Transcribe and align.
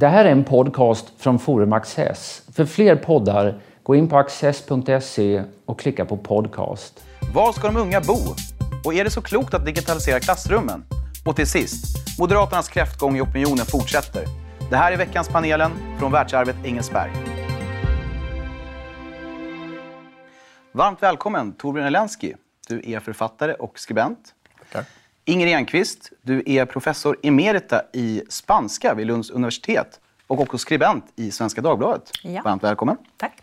Det 0.00 0.08
här 0.08 0.24
är 0.24 0.32
en 0.32 0.44
podcast 0.44 1.12
från 1.18 1.38
Forum 1.38 1.72
Access. 1.72 2.42
För 2.52 2.64
fler 2.64 2.96
poddar, 2.96 3.62
gå 3.82 3.94
in 3.94 4.08
på 4.08 4.18
access.se 4.18 5.42
och 5.64 5.80
klicka 5.80 6.04
på 6.04 6.16
podcast. 6.16 7.04
Var 7.34 7.52
ska 7.52 7.66
de 7.66 7.76
unga 7.76 8.00
bo? 8.00 8.16
Och 8.84 8.94
är 8.94 9.04
det 9.04 9.10
så 9.10 9.22
klokt 9.22 9.54
att 9.54 9.66
digitalisera 9.66 10.20
klassrummen? 10.20 10.84
Och 11.26 11.36
till 11.36 11.46
sist, 11.46 11.84
Moderaternas 12.18 12.68
kräftgång 12.68 13.16
i 13.16 13.20
opinionen 13.20 13.66
fortsätter. 13.66 14.24
Det 14.70 14.76
här 14.76 14.92
är 14.92 14.96
veckans 14.96 15.28
panelen 15.28 15.70
från 15.98 16.12
världsarvet 16.12 16.56
Engelsberg. 16.64 17.10
Varmt 20.72 21.02
välkommen 21.02 21.52
Torbjörn 21.52 21.86
Elensky. 21.86 22.34
Du 22.68 22.92
är 22.92 23.00
författare 23.00 23.54
och 23.54 23.78
skribent. 23.78 24.34
Tackar. 24.72 24.99
Inger 25.24 25.46
Enqvist, 25.46 26.12
du 26.22 26.42
är 26.46 26.64
professor 26.64 27.16
emerita 27.22 27.82
i 27.92 28.22
spanska 28.28 28.94
vid 28.94 29.06
Lunds 29.06 29.30
universitet 29.30 30.00
och 30.26 30.40
också 30.40 30.58
skribent 30.58 31.04
i 31.16 31.30
Svenska 31.30 31.60
Dagbladet. 31.60 32.10
Ja. 32.22 32.42
Varmt 32.42 32.64
välkommen. 32.64 32.96
Tack. 33.16 33.42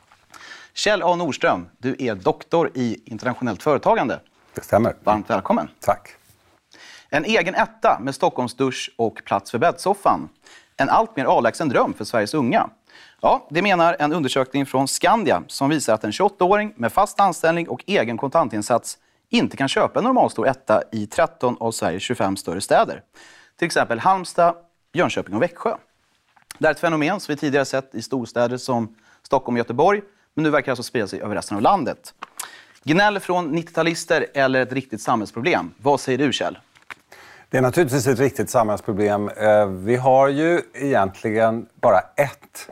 Kjell 0.73 1.03
A 1.03 1.15
Nordström, 1.15 1.69
du 1.77 1.95
är 1.99 2.15
doktor 2.15 2.71
i 2.73 3.01
internationellt 3.05 3.63
företagande. 3.63 4.19
Det 4.53 4.61
stämmer. 4.61 4.95
Varmt 5.03 5.29
välkommen. 5.29 5.69
Tack. 5.79 6.09
En 7.09 7.25
egen 7.25 7.55
etta 7.55 7.99
med 8.01 8.15
Stockholmsdusch 8.15 8.91
och 8.95 9.21
plats 9.25 9.51
för 9.51 9.57
bäddsoffan. 9.57 10.29
En 10.77 10.89
allt 10.89 11.15
mer 11.15 11.25
avlägsen 11.25 11.69
dröm 11.69 11.93
för 11.93 12.05
Sveriges 12.05 12.33
unga. 12.33 12.69
Ja, 13.21 13.47
det 13.49 13.61
menar 13.61 13.95
en 13.99 14.13
undersökning 14.13 14.65
från 14.65 14.87
Skandia 14.87 15.43
som 15.47 15.69
visar 15.69 15.93
att 15.93 16.03
en 16.03 16.11
28-åring 16.11 16.73
med 16.75 16.93
fast 16.93 17.19
anställning 17.19 17.69
och 17.69 17.83
egen 17.85 18.17
kontantinsats 18.17 18.97
inte 19.29 19.57
kan 19.57 19.67
köpa 19.67 19.99
en 19.99 20.03
normalstor 20.03 20.47
etta 20.47 20.83
i 20.91 21.07
13 21.07 21.57
av 21.59 21.71
Sveriges 21.71 22.03
25 22.03 22.37
större 22.37 22.61
städer. 22.61 23.01
Till 23.57 23.65
exempel 23.65 23.99
Halmstad, 23.99 24.55
Jönköping 24.93 25.35
och 25.35 25.41
Växjö. 25.41 25.75
Det 26.57 26.67
är 26.67 26.71
ett 26.71 26.79
fenomen 26.79 27.19
som 27.19 27.33
vi 27.35 27.39
tidigare 27.39 27.65
sett 27.65 27.95
i 27.95 28.01
storstäder 28.01 28.57
som 28.57 28.95
Stockholm 29.23 29.55
och 29.55 29.57
Göteborg, 29.57 30.01
men 30.33 30.43
nu 30.43 30.49
verkar 30.49 30.65
det 30.65 30.71
alltså 30.71 30.83
sprida 30.83 31.07
sig 31.07 31.21
över 31.21 31.35
resten 31.35 31.57
av 31.57 31.63
landet. 31.63 32.13
Gnäll 32.83 33.19
från 33.19 33.55
90-talister 33.55 34.25
eller 34.33 34.61
ett 34.61 34.73
riktigt 34.73 35.01
samhällsproblem? 35.01 35.71
Vad 35.77 35.99
säger 35.99 36.17
du, 36.17 36.33
Kjell? 36.33 36.57
Det 37.49 37.57
är 37.57 37.61
naturligtvis 37.61 38.07
ett 38.07 38.19
riktigt 38.19 38.49
samhällsproblem. 38.49 39.29
Eh, 39.29 39.65
vi 39.65 39.95
har 39.95 40.27
ju 40.27 40.61
egentligen 40.73 41.67
bara 41.81 41.99
ett 41.99 42.69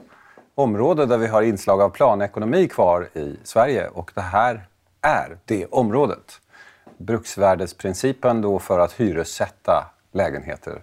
område 0.55 1.05
där 1.05 1.17
vi 1.17 1.27
har 1.27 1.41
inslag 1.41 1.81
av 1.81 1.89
planekonomi 1.89 2.67
kvar 2.67 3.09
i 3.13 3.35
Sverige 3.43 3.87
och 3.87 4.11
det 4.15 4.21
här 4.21 4.67
är 5.02 5.37
det 5.45 5.65
området. 5.65 6.41
Bruksvärdesprincipen 6.97 8.41
då 8.41 8.59
för 8.59 8.79
att 8.79 8.93
hyressätta 8.93 9.91
lägenheter. 10.11 10.81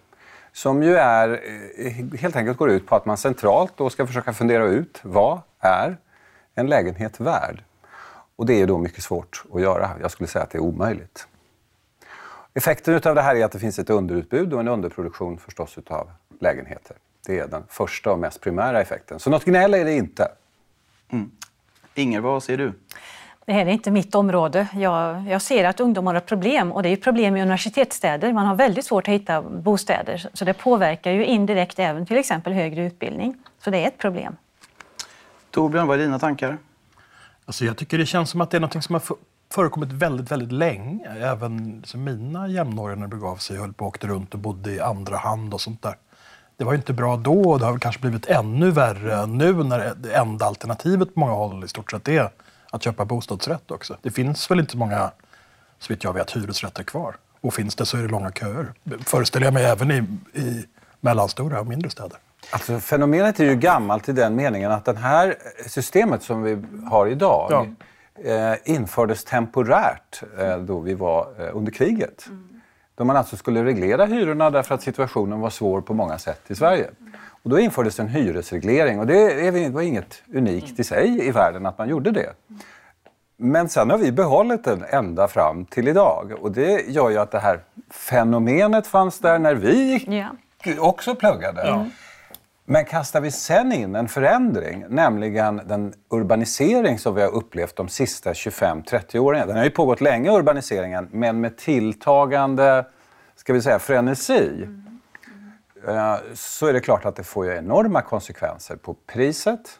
Som 0.52 0.82
ju 0.82 0.96
är, 0.96 1.40
eh, 1.76 1.92
helt 2.20 2.36
enkelt 2.36 2.58
går 2.58 2.70
ut 2.70 2.86
på 2.86 2.96
att 2.96 3.06
man 3.06 3.16
centralt 3.16 3.72
då 3.76 3.90
ska 3.90 4.06
försöka 4.06 4.32
fundera 4.32 4.64
ut 4.64 5.00
vad 5.02 5.40
är 5.60 5.96
en 6.54 6.66
lägenhet 6.66 7.20
värd? 7.20 7.64
Och 8.36 8.46
det 8.46 8.60
är 8.60 8.66
då 8.66 8.78
mycket 8.78 9.04
svårt 9.04 9.44
att 9.54 9.60
göra. 9.60 9.90
Jag 10.00 10.10
skulle 10.10 10.26
säga 10.28 10.42
att 10.42 10.50
det 10.50 10.58
är 10.58 10.62
omöjligt. 10.62 11.26
Effekten 12.54 12.94
av 12.94 13.14
det 13.14 13.22
här 13.22 13.36
är 13.36 13.44
att 13.44 13.52
det 13.52 13.58
finns 13.58 13.78
ett 13.78 13.90
underutbud 13.90 14.52
och 14.52 14.60
en 14.60 14.68
underproduktion 14.68 15.38
förstås 15.38 15.78
utav 15.78 16.10
lägenheter. 16.40 16.96
Det 17.26 17.38
är 17.38 17.46
den 17.46 17.62
första 17.68 18.12
och 18.12 18.18
mest 18.18 18.40
primära 18.40 18.80
effekten. 18.80 19.18
Så 19.18 19.30
något 19.30 19.44
gnäll 19.44 19.74
är 19.74 19.84
det 19.84 19.92
inte. 19.92 20.28
Mm. 21.12 21.30
Inger, 21.94 22.20
vad 22.20 22.42
säger 22.42 22.58
du? 22.58 22.72
Det 23.44 23.52
här 23.52 23.66
är 23.66 23.70
inte 23.70 23.90
mitt 23.90 24.14
område. 24.14 24.68
Jag, 24.74 25.28
jag 25.28 25.42
ser 25.42 25.64
att 25.64 25.80
ungdomar 25.80 26.14
har 26.14 26.20
problem 26.20 26.72
och 26.72 26.82
det 26.82 26.88
är 26.88 26.90
ju 26.90 26.96
problem 26.96 27.36
i 27.36 27.42
universitetsstäder. 27.42 28.32
Man 28.32 28.46
har 28.46 28.54
väldigt 28.54 28.84
svårt 28.84 29.08
att 29.08 29.14
hitta 29.14 29.42
bostäder 29.42 30.26
så 30.32 30.44
det 30.44 30.54
påverkar 30.54 31.10
ju 31.10 31.24
indirekt 31.24 31.78
även 31.78 32.06
till 32.06 32.16
exempel 32.16 32.52
högre 32.52 32.84
utbildning. 32.84 33.36
Så 33.64 33.70
det 33.70 33.78
är 33.78 33.88
ett 33.88 33.98
problem. 33.98 34.36
Torbjörn, 35.50 35.86
vad 35.86 36.00
är 36.00 36.02
dina 36.02 36.18
tankar? 36.18 36.58
Alltså 37.44 37.64
jag 37.64 37.76
tycker 37.76 37.98
det 37.98 38.06
känns 38.06 38.30
som 38.30 38.40
att 38.40 38.50
det 38.50 38.56
är 38.56 38.60
något 38.60 38.84
som 38.84 38.94
har 38.94 39.02
förekommit 39.54 39.92
väldigt, 39.92 40.30
väldigt 40.30 40.52
länge. 40.52 41.16
Även 41.20 41.78
liksom 41.78 42.04
mina 42.04 42.48
jämnåriga 42.48 42.96
när 42.96 43.06
det 43.06 43.16
begav 43.16 43.36
sig 43.36 43.56
höll 43.56 43.72
på 43.72 43.84
och 43.84 43.88
åkte 43.88 44.06
runt 44.06 44.34
och 44.34 44.40
bodde 44.40 44.70
i 44.70 44.80
andra 44.80 45.16
hand 45.16 45.54
och 45.54 45.60
sånt 45.60 45.82
där. 45.82 45.94
Det 46.56 46.64
var 46.64 46.72
ju 46.72 46.76
inte 46.76 46.92
bra 46.92 47.16
då 47.16 47.50
och 47.50 47.58
det 47.58 47.64
har 47.64 47.78
kanske 47.78 48.00
blivit 48.00 48.26
ännu 48.26 48.70
värre 48.70 49.26
nu 49.26 49.52
när 49.52 49.94
det 49.96 50.14
enda 50.14 50.46
alternativet 50.46 51.14
på 51.14 51.20
många 51.20 51.32
håll 51.32 51.64
i 51.64 51.68
stort 51.68 51.90
sett 51.90 52.08
är 52.08 52.30
att 52.72 52.82
köpa 52.82 53.04
bostadsrätt 53.04 53.70
också. 53.70 53.96
Det 54.02 54.10
finns 54.10 54.50
väl 54.50 54.60
inte 54.60 54.76
många, 54.76 55.10
så 55.78 55.92
vitt 55.92 56.04
jag 56.04 56.12
vet, 56.12 56.36
hyresrätter 56.36 56.82
kvar. 56.82 57.16
Och 57.40 57.54
finns 57.54 57.74
det 57.74 57.86
så 57.86 57.96
är 57.96 58.02
det 58.02 58.08
långa 58.08 58.30
köer. 58.30 58.72
Föreställer 59.04 59.46
jag 59.46 59.54
mig 59.54 59.64
även 59.64 59.90
i, 59.90 59.98
i 60.40 60.64
mellanstora 61.00 61.60
och 61.60 61.66
mindre 61.66 61.90
städer. 61.90 62.18
Alltså, 62.50 62.80
fenomenet 62.80 63.40
är 63.40 63.44
ju 63.44 63.54
gammalt 63.54 64.08
i 64.08 64.12
den 64.12 64.36
meningen 64.36 64.72
att 64.72 64.84
det 64.84 64.96
här 64.96 65.34
systemet 65.66 66.22
som 66.22 66.42
vi 66.42 66.62
har 66.90 67.06
idag 67.06 67.74
eh, 68.24 68.54
infördes 68.64 69.24
temporärt 69.24 70.22
eh, 70.38 70.58
då 70.58 70.80
vi 70.80 70.94
var 70.94 71.28
eh, 71.38 71.56
under 71.56 71.72
kriget. 71.72 72.26
Då 72.94 73.04
man 73.04 73.16
alltså 73.16 73.36
skulle 73.36 73.64
reglera 73.64 74.06
hyrorna 74.06 74.50
därför 74.50 74.74
att 74.74 74.82
situationen 74.82 75.40
var 75.40 75.50
svår 75.50 75.80
på 75.80 75.94
många 75.94 76.18
sätt 76.18 76.40
i 76.48 76.54
Sverige. 76.54 76.90
Och 77.42 77.50
då 77.50 77.58
infördes 77.58 78.00
en 78.00 78.08
hyresreglering 78.08 78.98
och 79.00 79.06
det 79.06 79.70
var 79.70 79.82
inget 79.82 80.22
unikt 80.34 80.80
i 80.80 80.84
sig 80.84 81.26
i 81.28 81.30
världen 81.30 81.66
att 81.66 81.78
man 81.78 81.88
gjorde 81.88 82.10
det. 82.10 82.32
Men 83.36 83.68
sen 83.68 83.90
har 83.90 83.98
vi 83.98 84.12
behållit 84.12 84.64
den 84.64 84.84
ända 84.90 85.28
fram 85.28 85.64
till 85.64 85.88
idag. 85.88 86.32
Och 86.40 86.52
det 86.52 86.88
gör 86.88 87.10
ju 87.10 87.18
att 87.18 87.30
det 87.30 87.38
här 87.38 87.60
fenomenet 87.90 88.86
fanns 88.86 89.18
där 89.18 89.38
när 89.38 89.54
vi 89.54 90.04
Ja. 90.08 90.28
också 90.78 91.14
pluggade. 91.14 91.62
Men 92.64 92.84
kastar 92.84 93.20
vi 93.20 93.30
sen 93.30 93.72
in 93.72 93.94
en 93.94 94.08
förändring, 94.08 94.84
nämligen 94.88 95.60
den 95.66 95.94
urbanisering 96.10 96.98
som 96.98 97.14
vi 97.14 97.22
har 97.22 97.28
upplevt 97.34 97.76
de 97.76 97.88
sista 97.88 98.32
25-30 98.32 99.18
åren. 99.18 99.48
Den 99.48 99.56
har 99.56 99.64
ju 99.64 99.70
pågått 99.70 100.00
länge, 100.00 100.30
urbaniseringen, 100.30 101.08
men 101.12 101.40
med 101.40 101.56
tilltagande 101.56 102.84
ska 103.36 103.52
vi 103.52 103.62
säga, 103.62 103.78
frenesi. 103.78 104.62
eh, 104.62 104.68
Så 106.34 106.66
är 106.66 106.72
det 106.72 106.80
klart 106.80 107.04
att 107.04 107.16
det 107.16 107.24
får 107.24 107.46
ju 107.46 107.56
enorma 107.56 108.02
konsekvenser 108.02 108.76
på 108.76 108.96
priset, 109.06 109.78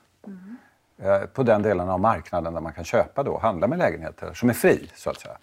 eh, 1.02 1.20
på 1.20 1.42
den 1.42 1.62
delen 1.62 1.88
av 1.88 2.00
marknaden 2.00 2.54
där 2.54 2.60
man 2.60 2.72
kan 2.72 2.84
köpa 2.84 3.22
då, 3.22 3.38
handla 3.38 3.66
med 3.66 3.78
lägenheter, 3.78 4.34
som 4.34 4.48
är 4.48 4.54
fri 4.54 4.90
så 4.94 5.10
att 5.10 5.20
säga. 5.20 5.36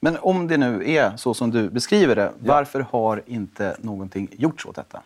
Men 0.00 0.16
om 0.20 0.48
det 0.48 0.56
nu 0.56 0.90
är 0.90 1.16
så 1.16 1.34
som 1.34 1.50
du 1.50 1.70
beskriver 1.70 2.16
det, 2.16 2.32
varför 2.38 2.80
har 2.80 3.22
inte 3.26 3.76
någonting 3.80 4.28
gjorts 4.32 4.66
åt 4.66 4.76
detta? 4.76 5.02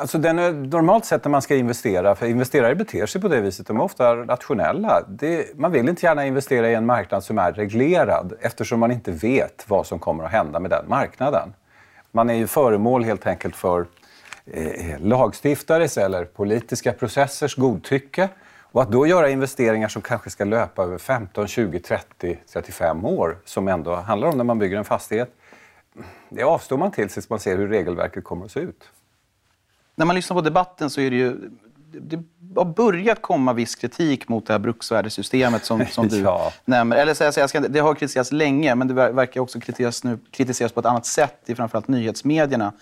Alltså 0.00 0.18
den 0.18 0.38
är, 0.38 0.52
normalt 0.52 1.04
sett 1.04 1.24
när 1.24 1.30
man 1.30 1.42
ska 1.42 1.56
investera, 1.56 2.14
för 2.14 2.26
investerare 2.26 2.74
beter 2.74 3.06
sig 3.06 3.20
på 3.20 3.28
det 3.28 3.40
viset, 3.40 3.66
de 3.66 3.76
är 3.76 3.82
ofta 3.82 4.16
rationella. 4.16 5.02
Det, 5.08 5.58
man 5.58 5.72
vill 5.72 5.88
inte 5.88 6.06
gärna 6.06 6.26
investera 6.26 6.70
i 6.70 6.74
en 6.74 6.86
marknad 6.86 7.24
som 7.24 7.38
är 7.38 7.52
reglerad 7.52 8.32
eftersom 8.40 8.80
man 8.80 8.90
inte 8.90 9.10
vet 9.12 9.64
vad 9.68 9.86
som 9.86 9.98
kommer 9.98 10.24
att 10.24 10.32
hända 10.32 10.60
med 10.60 10.70
den 10.70 10.84
marknaden. 10.88 11.52
Man 12.16 12.30
är 12.30 12.34
ju 12.34 12.46
föremål 12.46 13.04
helt 13.04 13.26
enkelt 13.26 13.56
för 13.56 13.86
eh, 14.46 14.90
eh 14.90 15.00
lagstiftares 15.00 15.98
eller 15.98 16.24
politiska 16.24 16.92
processers 16.92 17.56
godtycke. 17.56 18.28
Och 18.60 18.82
att 18.82 18.92
då 18.92 19.06
göra 19.06 19.30
investeringar 19.30 19.88
som 19.88 20.02
kanske 20.02 20.30
ska 20.30 20.44
löpa 20.44 20.82
över 20.82 20.98
15, 20.98 21.46
20, 21.46 21.80
30, 21.80 22.38
35 22.52 23.04
år, 23.04 23.38
som 23.44 23.68
ändå 23.68 23.94
handlar 23.94 24.28
om 24.28 24.36
när 24.36 24.44
man 24.44 24.58
bygger 24.58 24.76
en 24.76 24.84
fastighet, 24.84 25.30
det 26.28 26.42
avstår 26.42 26.76
man 26.76 26.90
till 26.90 27.08
tills 27.08 27.30
man 27.30 27.40
ser 27.40 27.58
hur 27.58 27.68
regelverket 27.68 28.24
kommer 28.24 28.44
att 28.44 28.52
se 28.52 28.60
ut. 28.60 28.90
När 29.94 30.06
man 30.06 30.16
lyssnar 30.16 30.34
på 30.34 30.40
debatten 30.40 30.90
så 30.90 31.00
är 31.00 31.10
det 31.10 31.16
ju... 31.16 31.50
Det 32.00 32.22
har 32.56 32.64
börjat 32.64 33.22
komma 33.22 33.52
viss 33.52 33.74
kritik 33.74 34.28
mot 34.28 34.46
det 34.46 34.52
här 34.54 34.58
bruksvärdessystemet 34.58 35.64
som, 35.64 35.86
som 35.86 36.08
du 36.08 36.18
Ja. 36.24 36.52
nämner. 36.64 36.96
Eller 36.96 37.14
så 37.14 37.24
jag, 37.24 37.34
jag 37.36 37.50
ska, 37.50 37.60
det 37.60 37.80
har 37.80 37.94
kritiserats 37.94 38.32
länge, 38.32 38.74
men 38.74 38.88
det 38.88 38.94
ver- 38.94 39.12
verkar 39.12 39.40
också 39.40 39.60
kritiseras, 39.60 40.04
nu, 40.04 40.18
kritiseras 40.30 40.72
på 40.72 40.80
ett 40.80 40.86
annat 40.86 41.06
sätt 41.06 41.40
i 41.46 41.54
framförallt 41.54 41.88
nyhetsmedierna. 41.88 42.72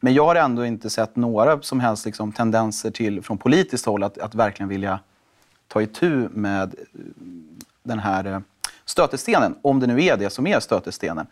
Men 0.00 0.14
jag 0.14 0.24
har 0.24 0.34
ändå 0.34 0.66
inte 0.66 0.90
sett 0.90 1.16
några 1.16 1.62
som 1.62 1.80
helst 1.80 2.04
liksom, 2.06 2.32
tendenser 2.32 2.90
till, 2.90 3.22
från 3.22 3.38
politiskt 3.38 3.86
håll 3.86 4.02
att, 4.02 4.18
att 4.18 4.34
verkligen 4.34 4.68
vilja 4.68 5.00
ta 5.68 5.82
itu 5.82 6.28
med 6.30 6.62
eh, 6.62 7.00
den 7.82 7.98
här 7.98 8.24
eh, 8.24 8.38
stötestenen, 8.84 9.54
om 9.62 9.80
det 9.80 9.86
nu 9.86 10.04
är 10.04 10.16
det 10.16 10.30
som 10.30 10.46
är 10.46 10.60
stötestenen. 10.60 11.26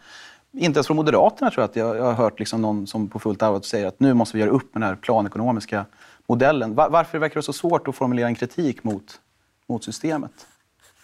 Inte 0.52 0.78
ens 0.78 0.86
från 0.86 0.96
Moderaterna 0.96 1.50
tror 1.50 1.62
jag 1.62 1.68
att 1.70 1.76
jag, 1.76 1.96
jag 1.96 2.04
har 2.04 2.12
hört 2.12 2.38
liksom 2.38 2.62
någon 2.62 2.86
som 2.86 3.08
på 3.08 3.18
fullt 3.18 3.42
allvar 3.42 3.60
säger 3.60 3.86
att 3.86 4.00
nu 4.00 4.14
måste 4.14 4.36
vi 4.36 4.42
göra 4.42 4.52
upp 4.52 4.74
med 4.74 4.82
den 4.82 4.88
här 4.88 4.96
planekonomiska 4.96 5.86
modellen. 6.26 6.74
Var, 6.74 6.90
varför 6.90 7.18
verkar 7.18 7.34
det 7.34 7.42
så 7.42 7.52
svårt 7.52 7.88
att 7.88 7.94
formulera 7.96 8.26
en 8.26 8.34
kritik 8.34 8.84
mot, 8.84 9.20
mot 9.66 9.84
systemet? 9.84 10.32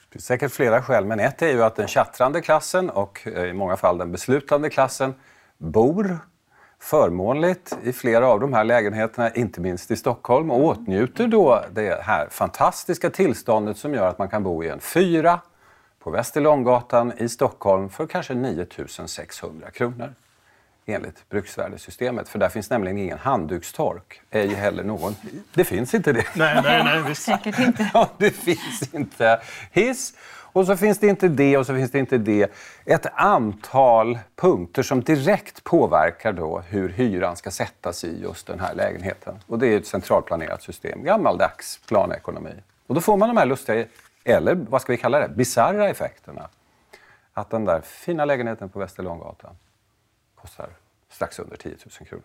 Det 0.09 0.13
finns 0.13 0.27
säkert 0.27 0.53
flera 0.53 0.83
skäl, 0.83 1.05
men 1.05 1.21
ett 1.21 1.43
är 1.43 1.49
ju 1.49 1.63
att 1.63 1.77
den 1.77 1.89
tjattrande 1.89 2.41
klassen 2.41 2.91
och 2.91 3.27
eh, 3.27 3.45
i 3.45 3.53
många 3.53 3.77
fall 3.77 3.99
den 3.99 4.13
beslutande 4.13 4.71
klassen 4.71 5.15
bor 5.59 6.19
förmånligt 6.79 7.79
i 7.83 7.93
flera 7.93 8.29
av 8.29 8.41
de 8.41 8.53
här 8.53 8.65
lägenheterna, 8.65 9.31
inte 9.31 9.61
minst 9.61 9.91
i 9.91 9.97
Stockholm, 9.97 10.51
och 10.51 10.65
åtnjuter 10.65 11.27
då 11.27 11.65
det 11.73 12.03
här 12.03 12.29
fantastiska 12.31 13.11
tillståndet 13.11 13.77
som 13.77 13.95
gör 13.95 14.09
att 14.09 14.19
man 14.19 14.29
kan 14.29 14.43
bo 14.43 14.65
i 14.65 14.69
en 14.69 14.81
fyra 14.81 15.41
på 16.07 16.11
Västerlånggatan 16.11 17.13
i 17.19 17.29
Stockholm 17.29 17.89
för 17.89 18.07
kanske 18.07 18.35
9 18.35 18.67
600 19.07 19.71
kronor. 19.71 20.15
enligt 20.87 21.29
bruksvärdessystemet. 21.29 22.29
För 22.29 22.39
där 22.39 22.49
finns 22.49 22.71
nämligen 22.71 22.99
ingen 22.99 23.19
handdukstork, 23.19 24.21
ej 24.31 24.49
heller 24.49 24.85
någon... 24.85 25.15
Det 25.55 25.65
finns 25.65 25.95
inte 25.95 26.13
det. 26.13 26.27
Nej, 26.37 26.61
nej, 26.65 26.85
nej, 26.85 27.03
visst. 27.09 27.23
Säkert 27.23 27.59
inte. 27.59 27.91
Ja, 27.95 28.11
det 28.19 28.31
finns 28.31 28.95
inte 28.95 29.41
hiss. 29.73 30.15
Och 30.53 30.67
så 30.67 30.77
finns 30.77 30.99
det 30.99 31.07
inte 31.07 31.29
det 31.29 31.57
och 31.57 31.67
så 31.67 31.75
finns 31.75 31.91
det 31.91 31.99
inte 31.99 32.19
det. 32.19 32.53
Ett 32.85 33.07
antal 33.15 34.19
punkter 34.37 34.83
som 34.83 35.03
direkt 35.03 35.65
påverkar 35.65 36.33
då 36.33 36.63
hur 36.69 36.89
hyran 36.89 37.37
ska 37.37 37.51
sättas 37.51 38.05
i 38.05 38.21
just 38.23 38.47
den 38.47 38.61
här 38.61 38.75
lägenheten. 38.75 39.35
Och 39.47 39.59
det 39.59 39.67
är 39.67 39.77
ett 39.77 39.87
centralplanerat 39.87 40.63
system, 40.63 41.05
gammaldags 41.05 41.81
planekonomi. 41.89 42.55
Och 42.87 42.95
då 42.95 43.01
får 43.01 43.17
man 43.17 43.29
de 43.29 43.37
här 43.37 43.47
lustiga, 43.47 43.85
eller 44.27 44.55
vad 44.55 44.83
ska 44.83 44.93
vi 44.93 44.99
kalla 44.99 45.19
det, 45.19 45.29
bisarra 45.29 45.89
effekterna. 45.89 46.49
Att 47.33 47.51
den 47.51 47.65
där 47.65 47.81
fina 47.81 48.25
lägenheten 48.25 48.69
på 48.69 48.79
Västerlånggatan 48.79 49.57
kostar 50.35 50.69
strax 51.11 51.39
under 51.39 51.57
10 51.57 51.77
000 52.01 52.09
kronor. 52.09 52.25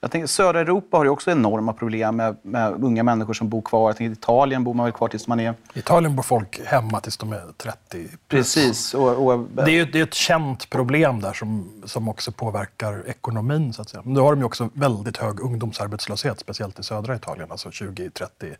Jag 0.00 0.10
tänker, 0.10 0.26
södra 0.26 0.60
Europa 0.60 0.96
har 0.96 1.04
ju 1.04 1.10
också 1.10 1.30
enorma 1.30 1.72
problem 1.72 2.16
med, 2.16 2.36
med 2.42 2.84
unga 2.84 3.02
människor 3.02 3.32
som 3.32 3.48
bor 3.48 3.62
kvar. 3.62 3.88
Jag 3.88 3.96
tänker, 3.96 4.10
I 4.10 4.12
Italien 4.12 4.64
bor 4.64 4.74
man 4.74 4.84
väl 4.84 4.92
kvar 4.92 5.08
tills 5.08 5.28
man 5.28 5.40
är... 5.40 5.54
I 5.74 5.78
Italien 5.78 6.16
bor 6.16 6.22
folk 6.22 6.60
hemma 6.66 7.00
tills 7.00 7.16
de 7.16 7.32
är 7.32 7.42
30. 7.56 8.08
Precis. 8.28 8.94
Och, 8.94 9.26
och, 9.26 9.38
Det 9.38 9.78
är 9.78 9.86
det 9.86 9.98
är 9.98 10.02
ett 10.02 10.14
känt 10.14 10.70
problem 10.70 11.20
där 11.20 11.32
som, 11.32 11.82
som 11.84 12.08
också 12.08 12.32
påverkar 12.32 13.08
ekonomin. 13.08 13.72
Så 13.72 13.82
att 13.82 13.88
säga. 13.88 14.02
Men 14.04 14.14
då 14.14 14.22
har 14.22 14.32
de 14.32 14.38
ju 14.38 14.44
också 14.44 14.70
väldigt 14.72 15.16
hög 15.16 15.40
ungdomsarbetslöshet, 15.40 16.40
speciellt 16.40 16.78
i 16.78 16.82
södra 16.82 17.16
Italien, 17.16 17.50
alltså 17.50 17.68
20-30 17.68 18.54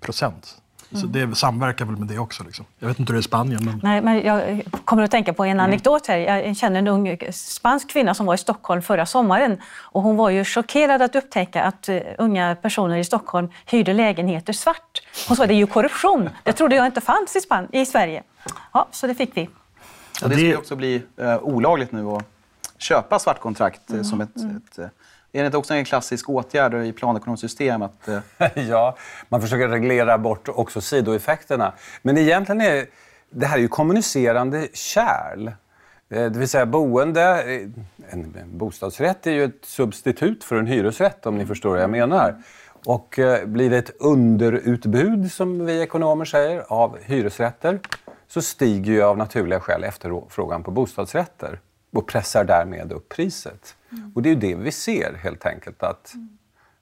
procent. 0.00 0.61
Så 0.94 1.06
det 1.06 1.34
samverkar 1.34 1.84
väl 1.84 1.96
med 1.96 2.08
det 2.08 2.18
också. 2.18 2.44
Liksom. 2.44 2.64
Jag 2.78 2.88
vet 2.88 2.98
inte 2.98 3.12
hur 3.12 3.14
det 3.14 3.18
är 3.18 3.20
i 3.20 3.22
Spanien. 3.22 3.64
Men... 3.64 3.80
Nej, 3.82 4.02
men 4.02 4.22
jag 4.22 4.62
kommer 4.84 5.02
att 5.02 5.10
tänka 5.10 5.32
på 5.32 5.44
en 5.44 5.60
anekdot 5.60 6.06
här. 6.06 6.16
Jag 6.16 6.56
känner 6.56 6.78
en 6.78 6.88
ung 6.88 7.18
spansk 7.32 7.90
kvinna 7.90 8.14
som 8.14 8.26
var 8.26 8.34
i 8.34 8.38
Stockholm 8.38 8.82
förra 8.82 9.06
sommaren. 9.06 9.56
Och 9.78 10.02
hon 10.02 10.16
var 10.16 10.30
ju 10.30 10.44
chockerad 10.44 11.02
att 11.02 11.16
upptäcka 11.16 11.62
att 11.62 11.88
uh, 11.88 12.00
unga 12.18 12.56
personer 12.62 12.96
i 12.96 13.04
Stockholm 13.04 13.48
hyrde 13.66 13.92
lägenheter 13.92 14.52
svart. 14.52 15.02
Hon 15.28 15.36
sa 15.36 15.46
det 15.46 15.54
är 15.54 15.56
ju 15.56 15.66
korruption. 15.66 16.28
Det 16.42 16.52
trodde 16.52 16.76
jag 16.76 16.86
inte 16.86 17.00
fanns 17.00 17.36
i, 17.36 17.40
Span 17.40 17.68
i 17.72 17.86
Sverige. 17.86 18.22
Ja, 18.72 18.88
så 18.90 19.06
det 19.06 19.14
fick 19.14 19.36
vi. 19.36 19.48
och 20.22 20.28
det 20.28 20.50
ska 20.50 20.58
också 20.58 20.76
bli 20.76 21.02
eh, 21.16 21.38
olagligt 21.38 21.92
nu 21.92 22.06
att 22.06 22.31
köpa 22.82 23.18
svartkontrakt 23.18 23.90
eh, 23.90 24.02
som 24.02 24.20
ett... 24.20 24.36
ett 24.36 24.78
eh, 24.78 24.86
är 25.34 25.40
det 25.40 25.46
inte 25.46 25.58
också 25.58 25.74
en 25.74 25.84
klassisk 25.84 26.28
åtgärd 26.28 26.74
i 26.74 26.92
planekonomiskt 26.92 27.40
system 27.40 27.82
att 27.82 28.08
eh, 28.08 28.18
ja, 28.68 28.96
man 29.28 29.40
försöker 29.40 29.68
reglera 29.68 30.18
bort 30.18 30.48
också 30.48 30.80
sidoeffekterna. 30.80 31.72
Men 32.02 32.18
egentligen 32.18 32.60
är 32.60 32.86
det 33.30 33.46
här 33.46 33.56
är 33.56 33.60
ju 33.60 33.68
kommunicerande 33.68 34.68
kärl. 34.72 35.50
Det 36.08 36.36
vill 36.36 36.48
säga 36.48 36.66
boende, 36.66 37.44
en 38.10 38.34
bostadsrätt 38.46 39.26
är 39.26 39.30
ju 39.30 39.44
ett 39.44 39.64
substitut 39.64 40.44
för 40.44 40.56
en 40.56 40.66
hyresrätt 40.66 41.26
om 41.26 41.38
ni 41.38 41.46
förstår 41.46 41.70
vad 41.70 41.82
jag 41.82 41.90
menar. 41.90 42.42
Och 42.84 43.18
blir 43.44 43.70
det 43.70 43.78
ett 43.78 43.90
underutbud, 44.00 45.32
som 45.32 45.66
vi 45.66 45.82
ekonomer 45.82 46.24
säger, 46.24 46.64
av 46.68 46.98
hyresrätter 47.02 47.80
så 48.28 48.42
stiger 48.42 48.92
ju 48.92 49.02
av 49.02 49.18
naturliga 49.18 49.60
skäl 49.60 49.84
efterfrågan 49.84 50.62
på 50.62 50.70
bostadsrätter 50.70 51.58
och 51.92 52.06
pressar 52.06 52.44
därmed 52.44 52.92
upp 52.92 53.08
priset. 53.08 53.76
Och 54.14 54.22
det 54.22 54.28
är 54.28 54.34
ju 54.34 54.40
det 54.40 54.54
vi 54.54 54.72
ser 54.72 55.14
helt 55.14 55.46
enkelt, 55.46 55.82
att 55.82 56.14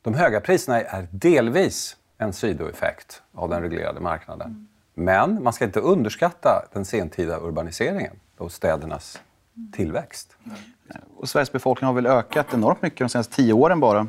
de 0.02 0.14
höga 0.14 0.40
priserna 0.40 0.80
är 0.80 1.08
delvis 1.10 1.96
en 2.18 2.32
sidoeffekt 2.32 3.22
av 3.34 3.48
den 3.48 3.62
reglerade 3.62 4.00
marknaden. 4.00 4.68
Men 4.94 5.42
man 5.42 5.52
ska 5.52 5.64
inte 5.64 5.80
underskatta 5.80 6.68
den 6.72 6.84
sentida 6.84 7.40
urbaniseringen 7.40 8.16
och 8.36 8.52
städernas 8.52 9.20
tillväxt. 9.72 10.36
och 11.16 11.28
Sveriges 11.28 11.52
befolkning 11.52 11.86
har 11.86 11.94
väl 11.94 12.06
ökat 12.06 12.54
enormt 12.54 12.82
mycket 12.82 12.98
de 12.98 13.08
senaste 13.08 13.34
tio 13.34 13.52
åren 13.52 13.80
bara. 13.80 14.06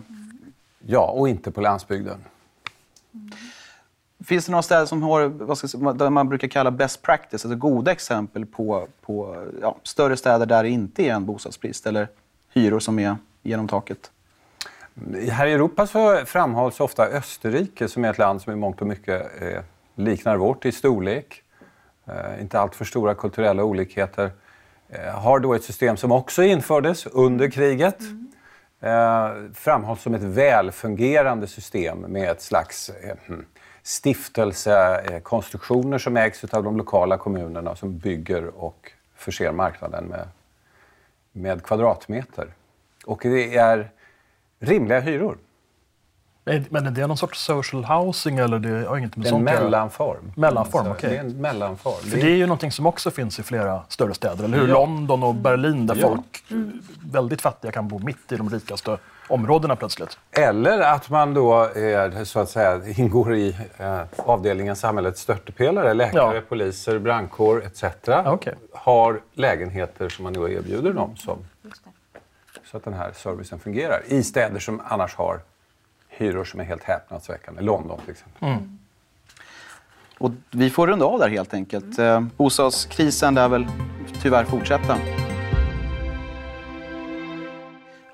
Ja, 0.86 1.08
och 1.08 1.30
inte 1.30 1.52
på 1.52 1.62
landsbygden. 1.62 2.18
Finns 4.26 4.46
det 4.46 4.52
några 4.52 4.62
städer 4.62 4.86
som 4.86 5.04
har, 5.04 5.26
vad 5.26 5.58
ska 5.58 5.68
säga, 5.68 5.94
där 5.94 6.10
man 6.10 6.30
brukar 6.30 6.48
kalla 6.48 6.72
best 6.72 7.02
practice, 7.02 7.46
alltså 7.46 7.56
goda 7.56 7.92
exempel 7.92 8.46
på, 8.46 8.88
på 9.02 9.46
ja, 9.62 9.76
större 9.84 10.18
städer 10.18 10.46
där 10.46 10.64
det 10.64 10.70
inte 10.70 11.04
är 11.04 11.14
en 11.14 11.26
bostadsbrist 11.26 11.88
eller 11.88 12.08
hyror 12.54 12.80
som 12.80 13.00
är 13.00 13.18
genom 13.44 13.68
taket? 13.68 14.12
Här 15.32 15.48
i 15.48 15.54
Europa 15.54 15.88
så 15.88 16.26
framhålls 16.26 16.80
ofta 16.80 17.08
Österrike 17.08 17.88
som 17.88 18.06
är 18.06 18.10
ett 18.10 18.18
land 18.18 18.42
som 18.42 18.54
i 18.54 18.56
mångt 18.56 18.82
och 18.82 18.88
mycket 18.88 19.42
eh, 19.42 19.62
liknar 19.96 20.38
vårt 20.38 20.66
i 20.66 20.72
storlek. 20.72 21.44
Eh, 22.06 22.42
inte 22.42 22.60
allt 22.60 22.76
för 22.76 22.86
stora 22.86 23.16
kulturella 23.16 23.64
olikheter. 23.64 24.32
Eh, 24.90 25.14
har 25.14 25.40
då 25.40 25.54
ett 25.54 25.64
system 25.64 25.98
som 25.98 26.12
också 26.12 26.44
infördes 26.44 27.06
under 27.06 27.50
kriget. 27.50 27.98
Eh, 28.80 29.30
framhålls 29.54 30.02
som 30.02 30.14
ett 30.14 30.24
välfungerande 30.24 31.48
system 31.48 32.00
med 32.00 32.30
ett 32.30 32.42
slags 32.42 32.90
eh, 32.90 33.16
hmm, 33.26 33.46
stiftelsekonstruktioner 33.84 35.98
som 35.98 36.18
ägs 36.18 36.44
av 36.44 36.64
de 36.64 36.78
lokala 36.78 37.18
kommunerna 37.18 37.76
som 37.76 37.98
bygger 37.98 38.64
och 38.64 38.92
förser 39.16 39.52
marknaden 39.52 40.04
med, 40.06 40.28
med 41.32 41.64
kvadratmeter. 41.64 42.48
Och 43.06 43.20
det 43.24 43.56
är 43.58 43.90
rimliga 44.60 45.00
hyror. 45.00 45.38
Men 46.70 46.86
är 46.86 46.92
det 46.92 47.08
någon 47.08 47.18
sorts 47.18 47.40
social 47.46 47.86
housing 47.86 48.38
eller 48.38 48.60
det 48.60 48.88
har 48.88 48.98
inget 48.98 49.16
med 49.16 49.26
Det 49.26 49.30
är 49.30 49.34
en 49.36 49.44
mellanform. 49.44 50.32
Mellanform, 50.36 50.86
Så 50.86 50.92
okej. 50.92 51.10
Det 51.10 51.16
är 51.18 51.20
en 51.20 51.42
mellanform. 51.42 52.10
För 52.10 52.18
det 52.18 52.24
är 52.32 52.36
ju 52.36 52.46
någonting 52.46 52.72
som 52.72 52.86
också 52.86 53.12
finns 53.12 53.40
i 53.40 53.44
flera 53.44 53.84
större 53.88 54.14
städer, 54.14 54.44
eller 54.44 54.58
hur? 54.58 54.68
Ja. 54.68 54.74
London 54.74 55.24
och 55.24 55.36
Berlin 55.36 55.88
där 55.88 55.96
Ja. 55.96 56.08
folk, 56.08 56.44
väldigt 57.12 57.42
fattiga, 57.42 57.72
kan 57.72 57.88
bo 57.88 58.00
mitt 58.00 58.32
i 58.32 58.36
de 58.36 58.50
rikaste 58.50 58.98
områdena 59.34 59.76
plötsligt. 59.76 60.18
Eller 60.32 60.80
att 60.80 61.10
man 61.10 61.34
då 61.34 61.64
är, 61.76 62.24
så 62.24 62.40
att 62.40 62.50
säga, 62.50 62.82
ingår 62.98 63.36
i 63.36 63.56
eh, 63.78 64.02
avdelningen 64.18 64.76
samhällets 64.76 65.22
stöttepelare. 65.22 65.94
Läkare, 65.94 66.36
Ja. 66.36 66.42
poliser, 66.50 67.00
brandkår 67.00 67.64
etc. 67.66 67.84
okej. 68.26 68.54
Har 68.74 69.22
lägenheter 69.34 70.10
som 70.10 70.24
man 70.24 70.34
då 70.34 70.50
erbjuder 70.50 70.94
dem 70.94 71.16
som, 71.18 71.38
så 72.72 72.78
att 72.78 72.84
den 72.84 72.94
här 72.94 73.12
servicen 73.14 73.60
fungerar. 73.60 74.02
I 74.06 74.24
städer 74.24 74.60
som 74.60 74.82
annars 74.86 75.16
har 75.16 75.40
hyror 76.10 76.44
som 76.44 76.60
är 76.60 76.64
helt 76.64 76.84
häpnadsväckande. 76.84 77.62
London 77.62 78.00
till 78.06 78.12
exempel. 78.12 78.68
Och 80.18 80.32
vi 80.52 80.70
får 80.70 80.88
runda 80.88 81.06
av 81.06 81.20
där 81.20 81.30
helt 81.30 81.54
enkelt. 81.54 82.00
Eh, 82.00 82.22
bostadskrisen 82.38 83.36
lär 83.36 83.48
väl 83.50 83.68
tyvärr 84.22 84.44
fortsätta. 84.46 84.98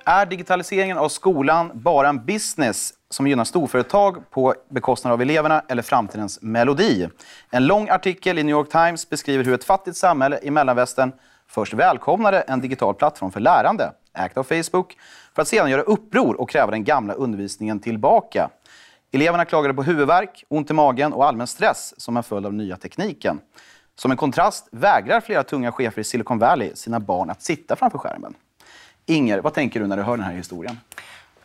Är 0.09 0.25
digitaliseringen 0.25 0.97
av 0.97 1.09
skolan 1.09 1.71
bara 1.73 2.09
en 2.09 2.25
business 2.25 2.93
som 3.09 3.27
gynnar 3.27 3.43
storföretag 3.43 4.29
på 4.31 4.55
bekostnad 4.69 5.13
av 5.13 5.21
eleverna 5.21 5.63
eller 5.67 5.81
framtidens 5.81 6.41
melodi? 6.41 7.09
En 7.49 7.67
lång 7.67 7.89
artikel 7.89 8.39
i 8.39 8.43
New 8.43 8.55
York 8.55 8.69
Times 8.69 9.09
beskriver 9.09 9.43
hur 9.43 9.53
ett 9.53 9.63
fattigt 9.63 9.97
samhälle 9.97 10.39
i 10.43 10.51
mellanvästern 10.51 11.11
först 11.47 11.73
välkomnade 11.73 12.41
en 12.41 12.61
digital 12.61 12.95
plattform 12.95 13.31
för 13.31 13.39
lärande, 13.39 13.91
ägt 14.17 14.37
av 14.37 14.43
Facebook, 14.43 14.97
för 15.35 15.41
att 15.41 15.47
sedan 15.47 15.69
göra 15.69 15.81
uppror 15.81 16.41
och 16.41 16.49
kräva 16.49 16.71
den 16.71 16.83
gamla 16.83 17.13
undervisningen 17.13 17.79
tillbaka. 17.79 18.49
Eleverna 19.11 19.45
klagade 19.45 19.73
på 19.73 19.83
huvudvärk, 19.83 20.43
ont 20.47 20.69
i 20.69 20.73
magen 20.73 21.13
och 21.13 21.25
allmän 21.25 21.47
stress 21.47 21.93
som 21.97 22.17
en 22.17 22.23
följd 22.23 22.45
av 22.45 22.51
den 22.51 22.57
nya 22.57 22.77
tekniken. 22.77 23.39
Som 23.95 24.11
en 24.11 24.17
kontrast 24.17 24.67
vägrar 24.71 25.21
flera 25.21 25.43
tunga 25.43 25.71
chefer 25.71 26.01
i 26.01 26.03
Silicon 26.03 26.39
Valley 26.39 26.75
sina 26.75 26.99
barn 26.99 27.29
att 27.29 27.41
sitta 27.41 27.75
framför 27.75 27.97
skärmen. 27.97 28.35
Inger, 29.09 29.39
vad 29.39 29.53
tänker 29.53 29.79
du 29.79 29.87
när 29.87 29.97
du 29.97 30.03
hör 30.03 30.17
den 30.17 30.25
här 30.25 30.33
historien? 30.33 30.77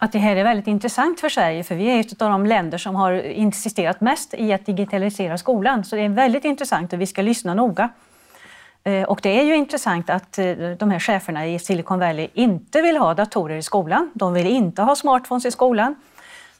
att 0.02 0.12
det 0.12 0.18
här 0.18 0.36
är 0.36 0.44
väldigt 0.44 0.66
intressant 0.66 1.20
för 1.20 1.28
Sverige, 1.28 1.64
för 1.64 1.74
vi 1.74 1.90
är 1.90 2.00
ett 2.00 2.22
av 2.22 2.30
de 2.30 2.46
länder 2.46 2.78
som 2.78 2.94
har 2.94 3.12
insisterat 3.12 4.00
mest 4.00 4.34
i 4.34 4.52
att 4.52 4.66
digitalisera 4.66 5.38
skolan. 5.38 5.84
Så 5.84 5.96
det 5.96 6.02
är 6.02 6.08
väldigt 6.08 6.44
intressant 6.44 6.92
och 6.92 7.00
vi 7.00 7.06
ska 7.06 7.22
lyssna 7.22 7.54
noga. 7.54 7.88
Eh, 8.84 9.02
och 9.02 9.20
det 9.22 9.40
är 9.40 9.42
ju 9.42 9.56
intressant 9.56 10.10
att 10.10 10.38
eh, 10.38 10.54
de 10.78 10.90
här 10.90 10.98
cheferna 10.98 11.46
i 11.46 11.58
Silicon 11.58 11.98
Valley 11.98 12.28
inte 12.34 12.82
vill 12.82 12.96
ha 12.96 13.14
datorer 13.14 13.56
i 13.56 13.62
skolan. 13.62 14.10
De 14.14 14.32
vill 14.32 14.46
inte 14.46 14.82
ha 14.82 14.96
smartphones 14.96 15.46
i 15.46 15.50
skolan. 15.50 15.94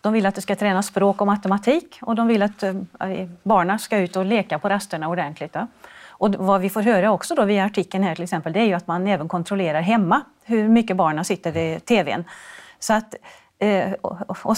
De 0.00 0.12
vill 0.12 0.26
att 0.26 0.34
det 0.34 0.40
ska 0.40 0.56
tränas 0.56 0.86
språk 0.86 1.20
och 1.20 1.26
matematik 1.26 1.98
och 2.02 2.14
de 2.14 2.26
vill 2.26 2.42
att 2.42 2.62
eh, 2.62 2.74
barnen 3.42 3.78
ska 3.78 3.98
ut 3.98 4.16
och 4.16 4.24
leka 4.24 4.58
på 4.58 4.68
rasterna 4.68 5.08
ordentligt. 5.08 5.56
Och 6.22 6.34
vad 6.34 6.60
vi 6.60 6.70
får 6.70 6.82
höra 6.82 7.12
också 7.12 7.34
då 7.34 7.44
via 7.44 7.64
artikeln 7.64 8.04
här 8.04 8.14
till 8.14 8.24
exempel, 8.24 8.52
det 8.52 8.60
är 8.60 8.64
ju 8.64 8.74
att 8.74 8.86
man 8.86 9.06
även 9.06 9.28
kontrollerar 9.28 9.80
hemma 9.80 10.20
hur 10.44 10.68
mycket 10.68 10.96
barnen 10.96 11.24
sitter 11.24 11.52
vid 11.52 11.84
tvn. 11.84 12.24
Så 12.78 12.92
att, 12.92 13.14
eh, 13.58 13.92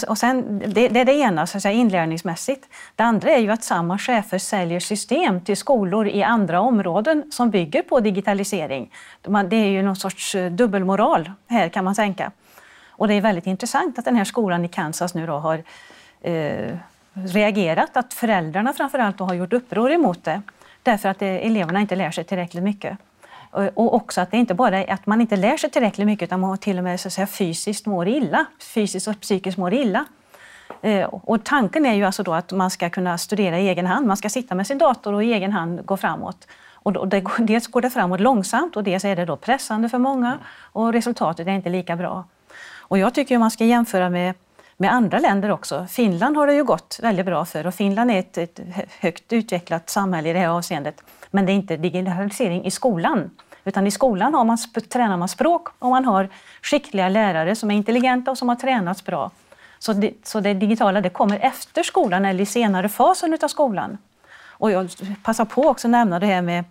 och, 0.07 0.17
sen, 0.17 0.63
det, 0.67 0.87
det 0.87 0.99
är 0.99 1.05
det 1.05 1.13
ena, 1.13 1.47
så 1.47 1.57
att 1.57 1.61
säga, 1.61 1.73
inlärningsmässigt. 1.73 2.67
Det 2.95 3.03
andra 3.03 3.31
är 3.31 3.39
ju 3.39 3.51
att 3.51 3.63
samma 3.63 3.97
chefer 3.97 4.37
säljer 4.37 4.79
system 4.79 5.41
till 5.41 5.57
skolor 5.57 6.07
i 6.07 6.23
andra 6.23 6.59
områden 6.59 7.31
som 7.31 7.49
bygger 7.49 7.81
på 7.81 7.99
digitalisering. 7.99 8.91
Det 9.21 9.55
är 9.55 9.69
ju 9.69 9.81
någon 9.81 9.95
sorts 9.95 10.35
eh, 10.35 10.51
dubbelmoral 10.51 11.31
här 11.47 11.69
kan 11.69 11.85
man 11.85 11.95
tänka. 11.95 12.31
Och 12.89 13.07
det 13.07 13.13
är 13.13 13.21
väldigt 13.21 13.47
intressant 13.47 13.99
att 13.99 14.05
den 14.05 14.15
här 14.15 14.25
skolan 14.25 14.65
i 14.65 14.67
Kansas 14.67 15.13
nu 15.13 15.27
då 15.27 15.33
har 15.33 15.63
eh, 16.21 16.77
reagerat, 17.13 17.97
att 17.97 18.13
föräldrarna 18.13 18.73
framförallt 18.73 19.19
har 19.19 19.33
gjort 19.33 19.53
uppror 19.53 19.91
emot 19.91 20.23
det. 20.23 20.41
Därför 20.85 21.09
att 21.09 21.21
eleverna 21.21 21.81
inte 21.81 21.95
lär 21.95 22.11
sig 22.11 22.23
tillräckligt 22.23 22.63
mycket. 22.63 22.97
Och 23.51 23.93
också 23.93 24.21
att 24.21 24.31
det 24.31 24.37
inte 24.37 24.53
bara 24.53 24.83
är 24.83 24.93
att 24.93 25.05
man 25.05 25.21
inte 25.21 25.35
lär 25.35 25.57
sig 25.57 25.69
tillräckligt 25.69 26.07
mycket 26.07 26.27
utan 26.27 26.39
man 26.39 26.57
till 26.57 26.77
och 26.77 26.83
med 26.83 26.99
så 26.99 27.07
att 27.07 27.13
säga, 27.13 27.27
fysiskt 27.27 27.85
mår 27.85 28.07
illa. 28.07 28.45
Fysiskt 28.73 29.07
och 29.07 29.21
psykiskt 29.21 29.57
mår 29.57 29.73
illa. 29.73 30.05
Eh, 30.81 31.05
och 31.05 31.43
tanken 31.43 31.85
är 31.85 31.93
ju 31.93 32.03
alltså 32.03 32.23
då 32.23 32.33
att 32.33 32.51
man 32.51 32.71
ska 32.71 32.89
kunna 32.89 33.17
studera 33.17 33.59
i 33.59 33.67
egen 33.67 33.85
hand. 33.85 34.07
Man 34.07 34.17
ska 34.17 34.29
sitta 34.29 34.55
med 34.55 34.67
sin 34.67 34.77
dator 34.77 35.13
och 35.13 35.23
i 35.23 35.33
egen 35.33 35.51
hand 35.51 35.85
gå 35.85 35.97
framåt. 35.97 36.47
Och 36.73 37.07
det, 37.07 37.23
dels 37.39 37.67
går 37.67 37.81
det 37.81 37.89
framåt 37.89 38.19
långsamt 38.19 38.75
och 38.75 38.83
dels 38.83 39.05
är 39.05 39.15
det 39.15 39.25
då 39.25 39.35
pressande 39.35 39.89
för 39.89 39.97
många 39.97 40.39
och 40.61 40.93
resultatet 40.93 41.47
är 41.47 41.51
inte 41.51 41.69
lika 41.69 41.95
bra. 41.95 42.23
Och 42.87 42.97
jag 42.97 43.13
tycker 43.13 43.37
man 43.37 43.51
ska 43.51 43.65
jämföra 43.65 44.09
med, 44.09 44.33
med 44.77 44.93
andra 44.93 45.19
länder 45.19 45.51
också. 45.51 45.87
Finland 45.89 46.37
har 46.37 46.47
det 46.47 46.53
ju 46.53 46.63
gått 46.63 46.99
väldigt 47.01 47.25
bra 47.25 47.45
för 47.45 47.67
och 47.67 47.73
Finland 47.73 48.11
är 48.11 48.19
ett, 48.19 48.37
ett 48.37 48.59
högt 48.99 49.33
utvecklat 49.33 49.89
samhälle 49.89 50.29
i 50.29 50.33
det 50.33 50.39
här 50.39 50.47
avseendet. 50.47 51.03
Men 51.31 51.45
det 51.45 51.51
är 51.51 51.53
inte 51.53 51.77
digitalisering 51.77 52.65
i 52.65 52.71
skolan. 52.71 53.29
Utan 53.63 53.87
i 53.87 53.91
skolan 53.91 54.33
har 54.33 54.43
man, 54.43 54.57
tränar 54.89 55.17
man 55.17 55.27
språk 55.27 55.67
och 55.79 55.89
man 55.89 56.05
har 56.05 56.29
skickliga 56.61 57.09
lärare 57.09 57.55
som 57.55 57.71
är 57.71 57.75
intelligenta 57.75 58.31
och 58.31 58.37
som 58.37 58.49
har 58.49 58.55
tränats 58.55 59.05
bra. 59.05 59.31
Så 59.79 59.93
det, 59.93 60.13
så 60.23 60.39
det 60.39 60.53
digitala 60.53 61.01
det 61.01 61.09
kommer 61.09 61.39
efter 61.39 61.83
skolan 61.83 62.25
eller 62.25 62.41
i 62.41 62.45
senare 62.45 62.89
fasen 62.89 63.37
av 63.43 63.47
skolan. 63.47 63.97
Och 64.57 64.71
jag 64.71 64.89
passar 65.23 65.45
på 65.45 65.67
också 65.67 65.87
att 65.87 65.91
nämna 65.91 66.19
det 66.19 66.25
här 66.25 66.41
med 66.41 66.63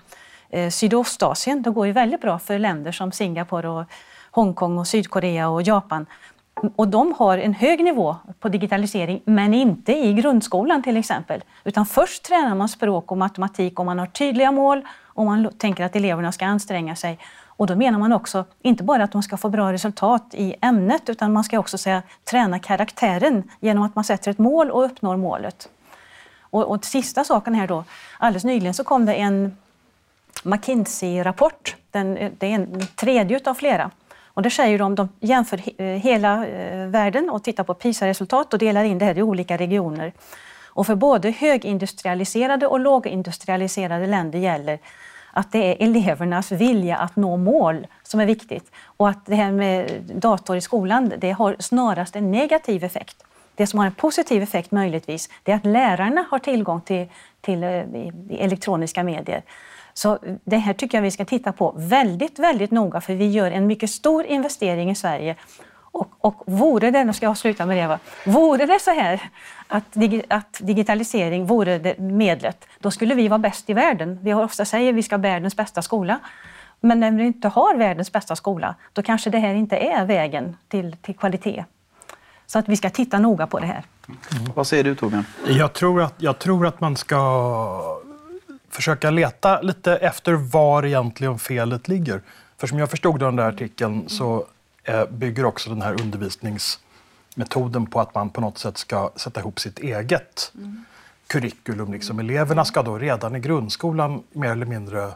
eh, 0.51 0.71
Sydostasien. 0.71 1.63
Det 1.63 1.71
går 1.71 1.87
ju 1.87 1.93
väldigt 1.93 2.21
bra 2.21 2.39
för 2.39 2.59
länder 2.59 2.93
som 2.93 3.13
Singapore, 3.13 3.69
och 3.69 3.85
Hongkong, 4.31 4.79
och 4.79 4.87
Sydkorea 4.87 5.49
och 5.49 5.63
Japan. 5.63 6.07
Och 6.55 6.89
de 6.89 7.13
har 7.19 7.39
en 7.39 7.55
hög 7.55 7.85
nivå 7.85 8.17
på 8.41 8.49
digitalisering, 8.49 9.21
men 9.25 9.55
inte 9.55 9.93
i 9.93 10.13
grundskolan 10.13 10.83
till 10.83 10.97
exempel. 10.97 11.45
Utan 11.65 11.87
först 11.87 12.23
tränar 12.23 12.55
man 12.55 12.69
språk 12.69 13.13
och 13.13 13.19
matematik 13.19 13.79
och 13.79 13.87
man 13.87 13.99
har 13.99 14.07
tydliga 14.07 14.53
mål 14.53 14.83
och 15.03 15.25
man 15.25 15.51
tänker 15.59 15.85
att 15.85 15.97
eleverna 15.97 16.33
ska 16.33 16.47
anstränga 16.47 16.97
sig. 16.97 17.19
Och 17.57 17.67
då 17.67 17.77
menar 17.77 17.99
man 17.99 18.13
också 18.13 18.45
inte 18.63 18.83
bara 18.83 19.05
att 19.05 19.13
de 19.13 19.23
ska 19.23 19.37
få 19.37 19.49
bra 19.49 19.73
resultat 19.73 20.35
i 20.35 20.55
ämnet 20.61 21.09
utan 21.09 21.33
man 21.33 21.45
ska 21.45 21.59
också 21.59 21.79
säga, 21.79 22.03
träna 22.25 22.59
karaktären 22.59 23.43
genom 23.61 23.83
att 23.83 23.95
man 23.95 24.05
sätter 24.05 24.31
ett 24.31 24.39
mål 24.39 24.71
och 24.71 24.85
uppnår 24.85 25.17
målet. 25.17 25.69
Och, 26.41 26.65
och 26.65 26.85
sista 26.85 27.25
saken 27.25 27.55
här 27.55 27.67
då, 27.67 27.85
alldeles 28.19 28.45
nyligen 28.45 28.75
så 28.75 28.85
kom 28.85 29.07
det 29.07 29.15
en 29.15 29.57
McKinsey-rapport. 30.43 31.77
Det 31.91 31.99
är 31.99 32.45
en 32.45 32.87
tredje 32.97 33.41
av 33.45 33.55
flera. 33.55 33.91
Och 34.35 34.43
det 34.43 34.51
säger 34.51 34.79
de, 34.79 34.95
de 34.95 35.09
jämför 35.21 35.61
eh, 35.79 35.87
hela 35.87 36.47
eh, 36.47 36.87
världen 36.87 37.31
och 37.31 37.43
tittar 37.43 37.65
på 37.65 37.75
PISA-resultat 37.75 38.53
och 38.53 38.59
delar 38.59 38.85
in 38.85 38.99
det 38.99 39.05
här 39.05 39.19
i 39.19 39.23
olika 39.23 39.57
regioner. 39.57 40.13
Och 40.67 40.87
för 40.87 40.95
både 40.95 41.31
högindustrialiserade 41.31 42.67
och 42.67 42.81
lågindustrialiserade 42.81 44.07
länder 44.07 44.39
gäller 44.39 44.79
att 45.33 45.53
det 45.53 45.59
är 45.59 45.85
elevernas 45.85 46.53
vilja 46.53 46.97
att 46.97 47.17
nå 47.17 47.37
mål 47.37 47.87
som 48.03 48.21
är 48.21 48.27
viktigt. 48.27 48.71
Och 48.85 49.09
att 49.09 49.27
det 49.27 49.35
här 49.35 49.53
med 49.53 50.03
dator 50.15 50.57
i 50.57 50.61
skolan, 50.61 51.13
det 51.19 51.31
har 51.31 51.57
snarast 51.59 52.17
en 52.17 52.31
negativ 52.31 52.85
effekt. 52.85 53.25
Det 53.55 53.67
som 53.67 53.79
har 53.79 53.87
en 53.87 53.95
positiv 53.95 54.43
effekt 54.43 54.71
möjligtvis, 54.71 55.31
det 55.43 55.53
är 55.53 55.57
att 55.57 55.67
lärarna 55.67 56.25
har 56.31 56.39
tillgång 56.39 56.81
till, 56.81 57.07
till 57.41 57.63
eh, 57.63 57.85
elektroniska 58.31 59.03
medier. 59.03 59.43
Så 59.95 60.19
det 60.45 60.57
här 60.57 60.73
tycker 60.73 60.99
jag 60.99 61.03
vi 61.03 61.11
ska 61.11 61.25
titta 61.25 61.53
på 61.53 61.75
väldigt, 61.77 62.39
väldigt 62.39 62.71
noga 62.71 63.01
för 63.01 63.15
vi 63.15 63.31
gör 63.31 63.51
en 63.51 63.67
mycket 63.67 63.91
stor 63.91 64.25
investering 64.25 64.91
i 64.91 64.95
Sverige. 64.95 65.37
Och, 65.77 66.09
och 66.19 66.43
vore 66.47 66.91
det, 66.91 67.05
nu 67.05 67.13
ska 67.13 67.27
jag 67.27 67.39
sluta 67.39 67.67
med 67.67 67.77
det, 67.77 67.87
va? 67.87 67.99
vore 68.27 68.67
det 68.67 68.81
så 68.81 68.91
här 68.91 69.21
att, 69.69 69.97
att 70.29 70.59
digitalisering 70.61 71.47
vore 71.47 71.79
det 71.79 71.99
medlet, 71.99 72.67
då 72.79 72.91
skulle 72.91 73.15
vi 73.15 73.29
vara 73.29 73.39
bäst 73.39 73.71
i 73.71 73.73
världen. 73.73 74.19
Vi 74.23 74.31
har 74.31 74.45
ofta 74.45 74.65
säger 74.65 74.91
att 74.91 74.97
vi 74.97 75.03
ska 75.03 75.15
ha 75.15 75.23
världens 75.23 75.57
bästa 75.57 75.83
skola. 75.83 76.19
Men 76.81 77.01
när 77.01 77.11
vi 77.11 77.25
inte 77.25 77.49
har 77.49 77.77
världens 77.77 78.13
bästa 78.13 78.37
skola, 78.37 78.75
då 78.93 79.03
kanske 79.03 79.31
det 79.31 79.39
här 79.39 79.55
inte 79.55 79.77
är 79.77 80.05
vägen 80.05 80.57
till, 80.69 80.97
till 81.03 81.17
kvalitet. 81.17 81.65
Så 82.47 82.59
att 82.59 82.69
vi 82.69 82.77
ska 82.77 82.91
titta 82.91 83.19
noga 83.19 83.47
på 83.47 83.59
det 83.59 83.67
här. 83.67 83.83
Mm. 84.09 84.53
Vad 84.55 84.67
säger 84.67 84.85
du 84.85 84.95
Torbjörn? 84.95 85.25
Jag 85.49 85.73
tror, 85.73 86.03
att, 86.03 86.15
jag 86.19 86.39
tror 86.39 86.67
att 86.67 86.81
man 86.81 86.97
ska 86.97 88.04
försöka 88.75 89.11
leta 89.11 89.61
lite 89.61 89.97
efter 89.97 90.33
var 90.33 90.85
egentligen 90.85 91.39
felet 91.39 91.89
ligger. 91.89 92.23
För 92.57 92.67
som 92.67 92.79
jag 92.79 92.91
förstod 92.91 93.21
den 93.21 93.37
där 93.37 93.49
artikeln 93.49 94.09
så 94.09 94.47
eh, 94.83 95.07
bygger 95.07 95.45
också 95.45 95.71
den 95.71 95.83
här 95.83 96.01
undervisningsmetoden 96.01 97.87
på 97.87 98.01
att 98.01 98.15
man 98.15 98.31
på 98.31 98.41
något 98.41 98.59
sätt 98.59 98.79
ska 98.79 99.11
sätta 99.17 99.41
ihop 99.41 99.61
sitt 99.61 99.79
eget 99.79 100.53
mm. 100.55 100.85
curriculum. 101.27 101.93
Liksom. 101.93 102.19
Eleverna 102.19 102.65
ska 102.65 102.83
då 102.83 102.99
redan 102.99 103.37
i 103.37 103.41
grundskolan 103.41 104.23
mer 104.33 104.51
eller 104.51 104.67
mindre, 104.67 105.11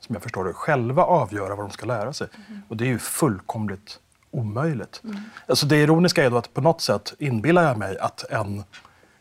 som 0.00 0.14
jag 0.14 0.22
förstår 0.22 0.44
det, 0.44 0.52
själva 0.52 1.04
avgöra 1.04 1.54
vad 1.54 1.64
de 1.64 1.70
ska 1.70 1.86
lära 1.86 2.12
sig. 2.12 2.28
Mm. 2.48 2.62
Och 2.68 2.76
det 2.76 2.84
är 2.84 2.88
ju 2.88 2.98
fullkomligt 2.98 3.98
omöjligt. 4.30 5.00
Mm. 5.04 5.16
Alltså 5.46 5.66
det 5.66 5.76
ironiska 5.76 6.24
är 6.24 6.30
då 6.30 6.36
att 6.36 6.54
på 6.54 6.60
något 6.60 6.80
sätt 6.80 7.14
inbillar 7.18 7.62
jag 7.62 7.78
mig 7.78 7.98
att 7.98 8.24
en 8.30 8.64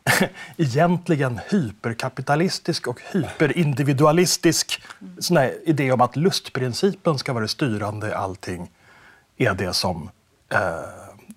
egentligen 0.57 1.39
hyperkapitalistisk 1.49 2.87
och 2.87 3.01
hyperindividualistisk 3.11 4.81
sån 5.19 5.37
idé 5.63 5.91
om 5.91 6.01
att 6.01 6.15
lustprincipen 6.15 7.17
ska 7.17 7.33
vara 7.33 7.47
styrande 7.47 8.09
i 8.09 8.13
allting 8.13 8.71
är 9.37 9.53
det 9.53 9.73
som 9.73 10.09
eh, 10.49 10.59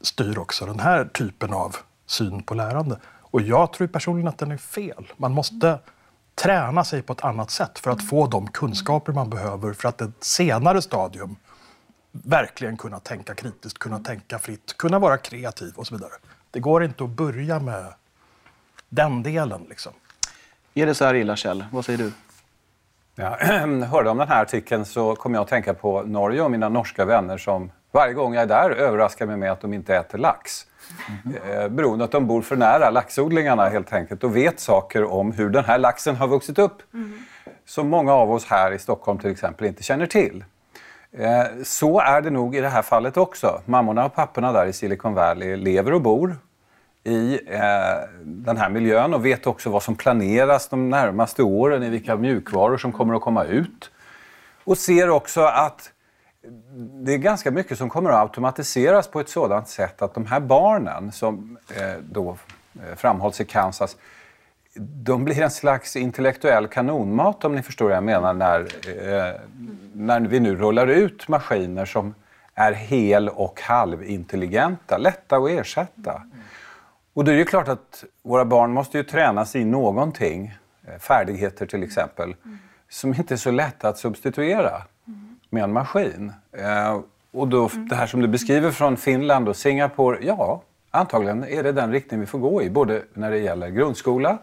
styr 0.00 0.38
också 0.38 0.66
den 0.66 0.80
här 0.80 1.04
typen 1.04 1.52
av 1.52 1.76
syn 2.06 2.42
på 2.42 2.54
lärande. 2.54 2.98
Och 3.04 3.40
jag 3.40 3.72
tror 3.72 3.86
personligen 3.86 4.28
att 4.28 4.38
den 4.38 4.50
är 4.50 4.56
fel. 4.56 5.12
Man 5.16 5.32
måste 5.32 5.78
träna 6.34 6.84
sig 6.84 7.02
på 7.02 7.12
ett 7.12 7.24
annat 7.24 7.50
sätt 7.50 7.78
för 7.78 7.90
att 7.90 8.08
få 8.08 8.26
de 8.26 8.46
kunskaper 8.46 9.12
man 9.12 9.30
behöver 9.30 9.72
för 9.72 9.88
att 9.88 10.00
ett 10.00 10.24
senare 10.24 10.82
stadium 10.82 11.36
verkligen 12.12 12.76
kunna 12.76 13.00
tänka 13.00 13.34
kritiskt, 13.34 13.78
kunna 13.78 13.98
tänka 13.98 14.38
fritt, 14.38 14.76
kunna 14.76 14.98
vara 14.98 15.18
kreativ 15.18 15.72
och 15.76 15.86
så 15.86 15.94
vidare. 15.94 16.12
Det 16.50 16.60
går 16.60 16.84
inte 16.84 17.04
att 17.04 17.10
börja 17.10 17.60
med 17.60 17.94
den 18.92 19.22
delen. 19.22 19.66
Liksom. 19.68 19.92
Är 20.74 20.86
det 20.86 20.94
så 20.94 21.04
här 21.04 21.14
illa, 21.14 21.36
Kjell? 21.36 21.64
Vad 21.70 21.84
säger 21.84 21.98
du? 21.98 22.12
Ja, 23.14 23.36
hörde 23.90 24.10
om 24.10 24.18
den 24.18 24.28
här 24.28 24.42
artikeln 24.42 24.84
så 24.84 25.16
kom 25.16 25.34
jag 25.34 25.42
att 25.42 25.48
tänka 25.48 25.74
på 25.74 26.02
Norge 26.02 26.42
och 26.42 26.50
mina 26.50 26.68
norska 26.68 27.04
vänner 27.04 27.38
som 27.38 27.70
varje 27.92 28.14
gång 28.14 28.34
jag 28.34 28.42
är 28.42 28.46
där 28.46 28.70
överraskar 28.70 29.26
mig 29.26 29.36
med 29.36 29.52
att 29.52 29.60
de 29.60 29.74
inte 29.74 29.96
äter 29.96 30.18
lax. 30.18 30.66
Mm. 31.24 31.36
Eh, 31.50 31.68
beroende 31.68 32.04
att 32.04 32.10
de 32.10 32.26
bor 32.26 32.42
för 32.42 32.56
nära 32.56 32.90
laxodlingarna 32.90 33.68
helt 33.68 33.92
enkelt 33.92 34.24
och 34.24 34.36
vet 34.36 34.60
saker 34.60 35.04
om 35.04 35.32
hur 35.32 35.50
den 35.50 35.64
här 35.64 35.78
laxen 35.78 36.16
har 36.16 36.28
vuxit 36.28 36.58
upp. 36.58 36.82
Mm. 36.94 37.18
Som 37.66 37.88
många 37.88 38.12
av 38.12 38.32
oss 38.32 38.44
här 38.44 38.72
i 38.72 38.78
Stockholm 38.78 39.18
till 39.18 39.30
exempel 39.30 39.66
inte 39.66 39.82
känner 39.82 40.06
till. 40.06 40.44
Eh, 41.12 41.44
så 41.64 42.00
är 42.00 42.20
det 42.20 42.30
nog 42.30 42.56
i 42.56 42.60
det 42.60 42.68
här 42.68 42.82
fallet 42.82 43.16
också. 43.16 43.60
Mammorna 43.64 44.04
och 44.04 44.14
papporna 44.14 44.52
där 44.52 44.66
i 44.66 44.72
Silicon 44.72 45.14
Valley 45.14 45.56
lever 45.56 45.92
och 45.92 46.02
bor 46.02 46.36
i 47.04 47.40
eh, 47.46 47.60
den 48.24 48.56
här 48.56 48.68
miljön 48.68 49.14
och 49.14 49.24
vet 49.24 49.46
också 49.46 49.70
vad 49.70 49.82
som 49.82 49.96
planeras 49.96 50.68
de 50.68 50.90
närmaste 50.90 51.42
åren, 51.42 51.82
i 51.82 51.88
vilka 51.90 52.16
mjukvaror 52.16 52.76
som 52.76 52.92
kommer 52.92 53.14
att 53.14 53.22
komma 53.22 53.44
ut. 53.44 53.90
Och 54.64 54.78
ser 54.78 55.10
också 55.10 55.40
att 55.40 55.92
det 57.04 57.12
är 57.12 57.18
ganska 57.18 57.50
mycket 57.50 57.78
som 57.78 57.90
kommer 57.90 58.10
att 58.10 58.22
automatiseras 58.22 59.08
på 59.08 59.20
ett 59.20 59.28
sådant 59.28 59.68
sätt 59.68 60.02
att 60.02 60.14
de 60.14 60.26
här 60.26 60.40
barnen 60.40 61.12
som 61.12 61.58
eh, 61.76 61.98
då 62.10 62.36
eh, 62.74 62.96
framhålls 62.96 63.40
i 63.40 63.44
Kansas, 63.44 63.96
de 64.74 65.24
blir 65.24 65.40
en 65.40 65.50
slags 65.50 65.96
intellektuell 65.96 66.66
kanonmat 66.66 67.44
om 67.44 67.54
ni 67.54 67.62
förstår 67.62 67.84
vad 67.84 67.96
jag 67.96 68.04
menar 68.04 68.34
när, 68.34 68.60
eh, 68.60 69.34
när 69.92 70.20
vi 70.20 70.40
nu 70.40 70.56
rullar 70.56 70.86
ut 70.86 71.28
maskiner 71.28 71.84
som 71.84 72.14
är 72.54 72.72
hel 72.72 73.28
och 73.28 73.60
halvintelligenta, 73.60 74.98
lätta 74.98 75.36
att 75.36 75.50
ersätta. 75.50 76.22
Och 77.14 77.24
då 77.24 77.32
är 77.32 77.36
det 77.36 77.44
klart 77.44 77.68
att 77.68 78.04
våra 78.22 78.44
barn 78.44 78.72
måste 78.72 78.98
ju 78.98 79.04
tränas 79.04 79.56
i 79.56 79.64
någonting, 79.64 80.54
eh, 80.86 80.98
färdigheter 80.98 81.66
till 81.66 81.82
exempel, 81.82 82.34
mm. 82.44 82.58
som 82.88 83.14
inte 83.14 83.34
är 83.34 83.38
så 83.38 83.50
lätta 83.50 83.88
att 83.88 83.98
substituera 83.98 84.82
mm. 85.06 85.38
med 85.50 85.64
en 85.64 85.72
maskin. 85.72 86.32
Eh, 86.52 87.00
och 87.32 87.48
då, 87.48 87.68
mm. 87.68 87.88
det 87.88 87.94
här 87.94 88.06
som 88.06 88.20
du 88.20 88.28
beskriver 88.28 88.70
från 88.70 88.96
Finland 88.96 89.48
och 89.48 89.56
Singapore, 89.56 90.18
ja, 90.22 90.62
antagligen 90.90 91.44
är 91.44 91.62
det 91.62 91.72
den 91.72 91.92
riktning 91.92 92.20
vi 92.20 92.26
får 92.26 92.38
gå 92.38 92.62
i, 92.62 92.70
både 92.70 93.02
när 93.14 93.30
det 93.30 93.38
gäller 93.38 93.68
grundskola, 93.68 94.38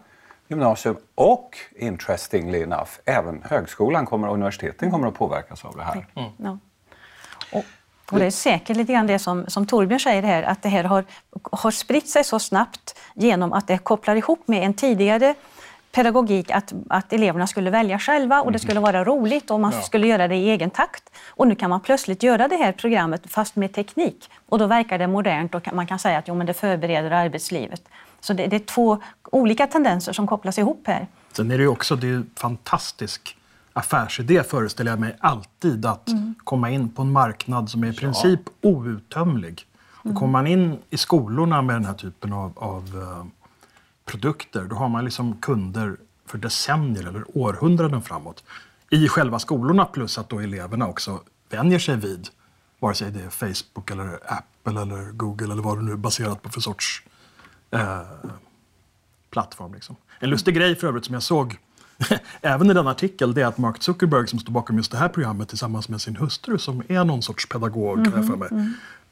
gymnasium 0.48 0.98
och, 1.16 1.58
interestingly 1.76 2.62
enough, 2.62 2.92
även 3.06 3.42
högskolan 3.44 4.06
kommer, 4.06 4.28
och 4.28 4.34
universiteten 4.34 4.92
kommer 4.92 5.08
att 5.08 5.14
påverkas 5.14 5.66
av 5.66 5.76
det 5.76 5.84
här. 5.84 6.08
Mm. 6.16 6.60
Och, 8.10 8.14
och 8.14 8.20
det 8.20 8.26
är 8.26 8.32
säkert 8.32 8.78
lite 8.78 8.94
grann 8.94 9.08
det 9.08 9.20
som, 9.20 9.46
som 9.48 9.66
Torbjörn 9.66 10.00
säger 10.00 10.24
här, 10.24 10.44
att 10.44 10.62
det 10.62 10.70
här 10.70 10.84
har, 10.84 11.06
har 11.52 11.72
spritt 11.72 12.10
sig 12.10 12.24
så 12.24 12.40
snabbt 12.40 13.00
genom 13.14 13.54
att 13.54 13.68
det 13.68 13.78
kopplar 13.78 14.16
ihop 14.16 14.48
med 14.48 14.64
en 14.64 14.74
tidigare 14.74 15.36
pedagogik 15.92 16.52
att, 16.52 16.74
att 16.90 17.14
eleverna 17.14 17.48
skulle 17.48 17.70
välja 17.70 18.00
själva 18.00 18.42
och 18.42 18.52
det 18.52 18.60
skulle 18.60 18.80
vara 18.80 19.04
roligt 19.04 19.52
och 19.52 19.60
man 19.60 19.72
ja. 19.76 19.82
skulle 19.82 20.08
göra 20.08 20.28
det 20.28 20.36
i 20.36 20.50
egen 20.50 20.70
takt. 20.70 21.10
Och 21.28 21.48
nu 21.48 21.56
kan 21.56 21.70
man 21.70 21.82
plötsligt 21.82 22.24
göra 22.24 22.48
det 22.48 22.56
här 22.56 22.72
programmet 22.72 23.22
fast 23.32 23.56
med 23.56 23.74
teknik 23.74 24.30
och 24.50 24.60
då 24.60 24.68
verkar 24.68 24.98
det 24.98 25.08
modernt 25.08 25.56
och 25.56 25.74
man 25.74 25.88
kan 25.88 26.00
säga 26.00 26.18
att 26.18 26.28
jo, 26.28 26.36
men 26.36 26.48
det 26.48 26.54
förbereder 26.54 27.12
arbetslivet. 27.12 27.82
Så 28.20 28.34
det, 28.34 28.48
det 28.48 28.56
är 28.56 28.60
två 28.60 28.98
olika 29.24 29.68
tendenser 29.68 30.14
som 30.14 30.28
kopplas 30.28 30.58
ihop 30.58 30.84
här. 30.88 31.08
Sen 31.34 31.52
är 31.52 31.58
det 31.58 31.64
ju 31.64 31.70
också 31.70 31.96
det 31.96 32.08
är 32.08 32.24
fantastisk 32.36 33.36
affärsidé 33.80 34.44
föreställer 34.44 34.92
jag 34.92 35.00
mig 35.00 35.16
alltid 35.20 35.86
att 35.86 36.10
komma 36.44 36.70
in 36.70 36.90
på 36.90 37.02
en 37.02 37.12
marknad 37.12 37.70
som 37.70 37.84
är 37.84 37.88
i 37.88 37.96
princip 37.96 38.40
outtömlig. 38.62 39.66
Och 40.04 40.16
kommer 40.16 40.32
man 40.32 40.48
in 40.48 40.80
i 40.90 40.98
skolorna 40.98 41.62
med 41.62 41.76
den 41.76 41.86
här 41.86 41.94
typen 41.94 42.34
av, 42.34 42.54
av 42.56 42.84
eh, 43.02 43.26
produkter, 44.06 44.64
då 44.64 44.76
har 44.76 44.90
man 44.90 45.06
liksom 45.06 45.38
kunder 45.38 45.98
för 46.26 46.38
decennier 46.38 47.08
eller 47.08 47.38
århundraden 47.38 48.02
framåt. 48.02 48.44
I 48.90 49.08
själva 49.08 49.40
skolorna 49.40 49.86
plus 49.86 50.18
att 50.18 50.30
då 50.30 50.40
eleverna 50.40 50.88
också 50.88 51.20
vänjer 51.50 51.80
sig 51.80 51.96
vid, 51.96 52.28
vare 52.80 52.96
sig 52.96 53.12
det 53.12 53.24
är 53.24 53.30
Facebook 53.30 53.92
eller 53.92 54.20
Apple 54.26 54.82
eller 54.82 55.12
Google 55.12 55.54
eller 55.54 55.64
vad 55.64 55.78
det 55.78 55.82
nu 55.82 55.92
är 55.92 55.96
baserat 55.96 56.42
på 56.42 56.50
för 56.50 56.62
sorts 56.62 57.04
eh, 57.72 58.02
plattform. 59.30 59.74
Liksom. 59.74 59.96
En 60.20 60.30
lustig 60.30 60.56
grej 60.56 60.76
för 60.76 60.88
övrigt 60.88 61.06
som 61.06 61.14
jag 61.14 61.24
såg 61.24 61.58
även 62.42 62.72
i 62.72 62.74
den 62.74 62.88
artikel 62.88 63.34
det 63.34 63.42
är 63.42 63.46
att 63.46 63.58
Mark 63.58 63.84
Zuckerberg 63.84 64.28
som 64.28 64.40
står 64.40 64.52
bakom 64.52 64.78
just 64.78 64.92
det 64.92 64.98
här 64.98 65.10
programmet 65.10 65.50
tillsammans 65.50 65.90
med 65.90 66.02
sin 66.02 66.16
hustru 66.16 66.58
som 66.58 66.84
är 66.88 67.04
någon 67.04 67.22
sorts 67.22 67.50
pedagog, 67.50 68.08
mm, 68.08 68.28
för 68.28 68.36
mig. 68.36 68.50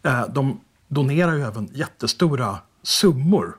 Eh, 0.04 0.28
de 0.30 0.60
donerar 0.88 1.34
ju 1.34 1.44
även 1.44 1.70
jättestora 1.74 2.58
summor 2.84 3.56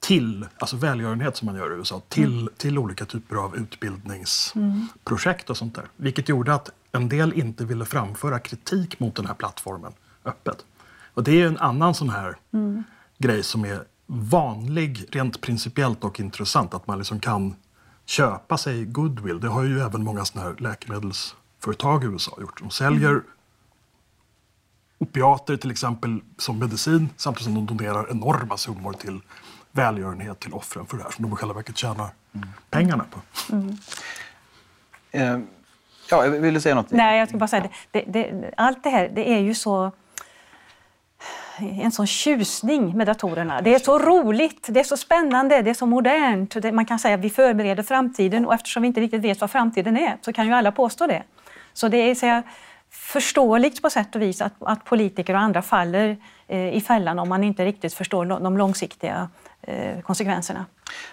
till, 0.00 0.46
alltså 0.58 0.76
välgörenhet 0.76 1.36
som 1.36 1.46
man 1.46 1.56
gör 1.56 1.72
i 1.72 1.74
USA, 1.74 2.02
till, 2.08 2.40
mm. 2.40 2.52
till 2.56 2.78
olika 2.78 3.04
typer 3.04 3.36
av 3.36 3.56
utbildningsprojekt 3.56 5.50
och 5.50 5.56
sånt 5.56 5.74
där. 5.74 5.84
Vilket 5.96 6.28
gjorde 6.28 6.54
att 6.54 6.70
en 6.92 7.08
del 7.08 7.32
inte 7.32 7.64
ville 7.64 7.84
framföra 7.84 8.38
kritik 8.38 9.00
mot 9.00 9.14
den 9.14 9.26
här 9.26 9.34
plattformen 9.34 9.92
öppet. 10.24 10.64
Och 11.14 11.22
det 11.24 11.42
är 11.42 11.46
en 11.46 11.58
annan 11.58 11.94
sån 11.94 12.10
här 12.10 12.36
mm. 12.52 12.84
grej 13.18 13.42
som 13.42 13.64
är 13.64 13.84
vanlig 14.06 15.06
rent 15.10 15.40
principiellt 15.40 16.04
och 16.04 16.20
intressant, 16.20 16.74
att 16.74 16.86
man 16.86 16.98
liksom 16.98 17.20
kan 17.20 17.54
köpa 18.08 18.58
sig 18.58 18.84
goodwill. 18.84 19.40
Det 19.40 19.48
har 19.48 19.64
ju 19.64 19.80
även 19.80 20.04
många 20.04 20.24
såna 20.24 20.44
här 20.44 20.54
läkemedelsföretag 20.58 22.04
i 22.04 22.06
USA 22.06 22.32
gjort. 22.40 22.60
De 22.60 22.70
säljer 22.70 23.10
mm. 23.10 23.24
opiater 24.98 25.56
till 25.56 25.70
exempel 25.70 26.20
som 26.38 26.58
medicin 26.58 27.08
samtidigt 27.16 27.44
som 27.44 27.54
de 27.54 27.66
donerar 27.66 28.10
enorma 28.10 28.56
summor 28.56 28.92
till 28.92 29.20
välgörenhet 29.72 30.40
till 30.40 30.52
offren 30.52 30.86
för 30.86 30.96
det 30.96 31.02
här 31.02 31.10
som 31.10 31.24
de 31.24 31.32
i 31.32 31.36
själva 31.36 31.54
verket 31.54 31.76
tjänar 31.76 32.08
mm. 32.32 32.48
pengarna 32.70 33.04
på. 33.10 33.20
Mm. 33.54 33.76
Eh, 35.10 35.40
ja, 36.10 36.20
vill 36.20 36.54
du 36.54 36.60
säga 36.60 36.74
något? 36.74 36.90
Nej, 36.90 37.18
jag 37.18 37.28
ska 37.28 37.38
bara 37.38 37.48
säga 37.48 37.62
det, 37.62 37.70
det, 37.90 38.22
det, 38.22 38.54
allt 38.56 38.84
det 38.84 38.90
här 38.90 39.08
det 39.14 39.30
är 39.30 39.40
ju 39.40 39.54
så 39.54 39.92
en 41.60 41.92
sån 41.92 42.06
tjusning 42.06 42.96
med 42.96 43.06
datorerna. 43.06 43.60
Det 43.60 43.74
är 43.74 43.78
så 43.78 43.98
roligt, 43.98 44.66
det 44.70 44.80
är 44.80 44.84
så 44.84 44.96
spännande, 44.96 45.62
det 45.62 45.70
är 45.70 45.74
så 45.74 45.86
modernt. 45.86 46.72
man 46.72 46.84
kan 46.84 46.98
säga 46.98 47.14
att 47.14 47.20
vi 47.20 47.30
förbereder 47.30 47.82
framtiden 47.82 48.46
och 48.46 48.54
eftersom 48.54 48.82
vi 48.82 48.86
inte 48.86 49.00
riktigt 49.00 49.22
vet 49.22 49.40
vad 49.40 49.50
framtiden 49.50 49.96
är 49.96 50.16
så 50.22 50.32
kan 50.32 50.46
ju 50.46 50.52
alla 50.52 50.72
påstå 50.72 51.06
det. 51.06 51.22
Så 51.72 51.88
det 51.88 51.96
är 51.96 52.14
så 52.14 52.26
här, 52.26 52.42
förståeligt 52.90 53.82
på 53.82 53.90
sätt 53.90 54.14
och 54.14 54.22
vis 54.22 54.40
att, 54.40 54.52
att 54.60 54.84
politiker 54.84 55.34
och 55.34 55.40
andra 55.40 55.62
faller 55.62 56.16
eh, 56.46 56.76
i 56.76 56.80
fällan 56.80 57.18
om 57.18 57.28
man 57.28 57.44
inte 57.44 57.64
riktigt 57.64 57.94
förstår 57.94 58.24
de 58.24 58.58
långsiktiga 58.58 59.28
eh, 59.62 60.00
konsekvenserna. 60.00 60.66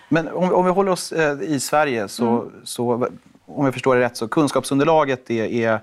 Men 0.09 0.27
om, 0.27 0.53
om, 0.53 0.65
vi 0.65 0.71
håller 0.71 0.91
oss 0.91 1.11
eh, 1.11 1.41
i 1.41 1.59
Sverige 1.59 2.07
så, 2.07 2.27
mm. 2.27 2.51
så, 2.63 3.09
om 3.45 3.65
jag 3.65 3.73
förstår 3.73 3.95
det 3.95 4.01
rätt, 4.01 4.17
så 4.17 4.27
kunskapsunderlaget 4.27 5.29
är, 5.29 5.45
är 5.45 5.79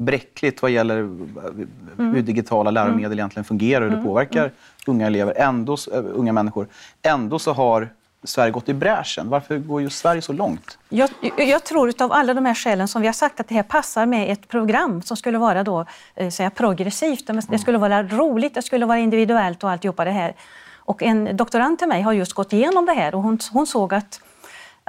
bräckligt 0.00 0.62
vad 0.62 0.70
gäller 0.70 0.98
mm. 0.98 1.68
hur 1.96 2.22
digitala 2.22 2.70
läromedel 2.70 3.04
mm. 3.04 3.18
egentligen 3.18 3.44
fungerar 3.44 3.80
och 3.80 3.84
hur 3.84 3.90
det 3.90 3.96
mm. 3.96 4.08
påverkar 4.08 4.40
mm. 4.40 4.52
unga 4.86 5.06
elever, 5.06 5.34
ändå, 5.36 5.76
äh, 5.92 5.98
unga 6.14 6.32
människor. 6.32 6.66
Ändå 7.02 7.38
så 7.38 7.52
har 7.52 7.88
Sverige 8.24 8.50
gått 8.50 8.68
i 8.68 8.74
bräschen. 8.74 9.28
Varför 9.28 9.58
går 9.58 9.82
just 9.82 9.98
Sverige 9.98 10.22
så 10.22 10.32
långt? 10.32 10.78
Jag, 10.88 11.10
jag 11.36 11.64
tror 11.64 12.02
av 12.02 12.12
alla 12.12 12.34
de 12.34 12.46
här 12.46 12.54
skälen 12.54 12.88
som 12.88 13.02
vi 13.02 13.08
har 13.08 13.12
sagt 13.12 13.40
att 13.40 13.48
det 13.48 13.54
här 13.54 13.62
passar 13.62 14.06
med 14.06 14.32
ett 14.32 14.48
program 14.48 15.02
som 15.02 15.16
skulle 15.16 15.38
vara 15.38 15.64
då, 15.64 15.86
eh, 16.14 16.30
säga, 16.30 16.50
progressivt. 16.50 17.30
Det 17.48 17.58
skulle 17.58 17.78
vara 17.78 18.02
roligt, 18.02 18.54
det 18.54 18.62
skulle 18.62 18.86
vara 18.86 18.98
individuellt 18.98 19.64
och 19.64 19.70
alltihopa 19.70 20.04
det 20.04 20.10
här. 20.10 20.34
Och 20.76 21.02
en 21.02 21.36
doktorand 21.36 21.78
till 21.78 21.88
mig 21.88 22.02
har 22.02 22.12
just 22.12 22.32
gått 22.32 22.52
igenom 22.52 22.86
det 22.86 22.92
här 22.92 23.14
och 23.14 23.22
hon, 23.22 23.38
hon 23.52 23.66
såg 23.66 23.94
att 23.94 24.20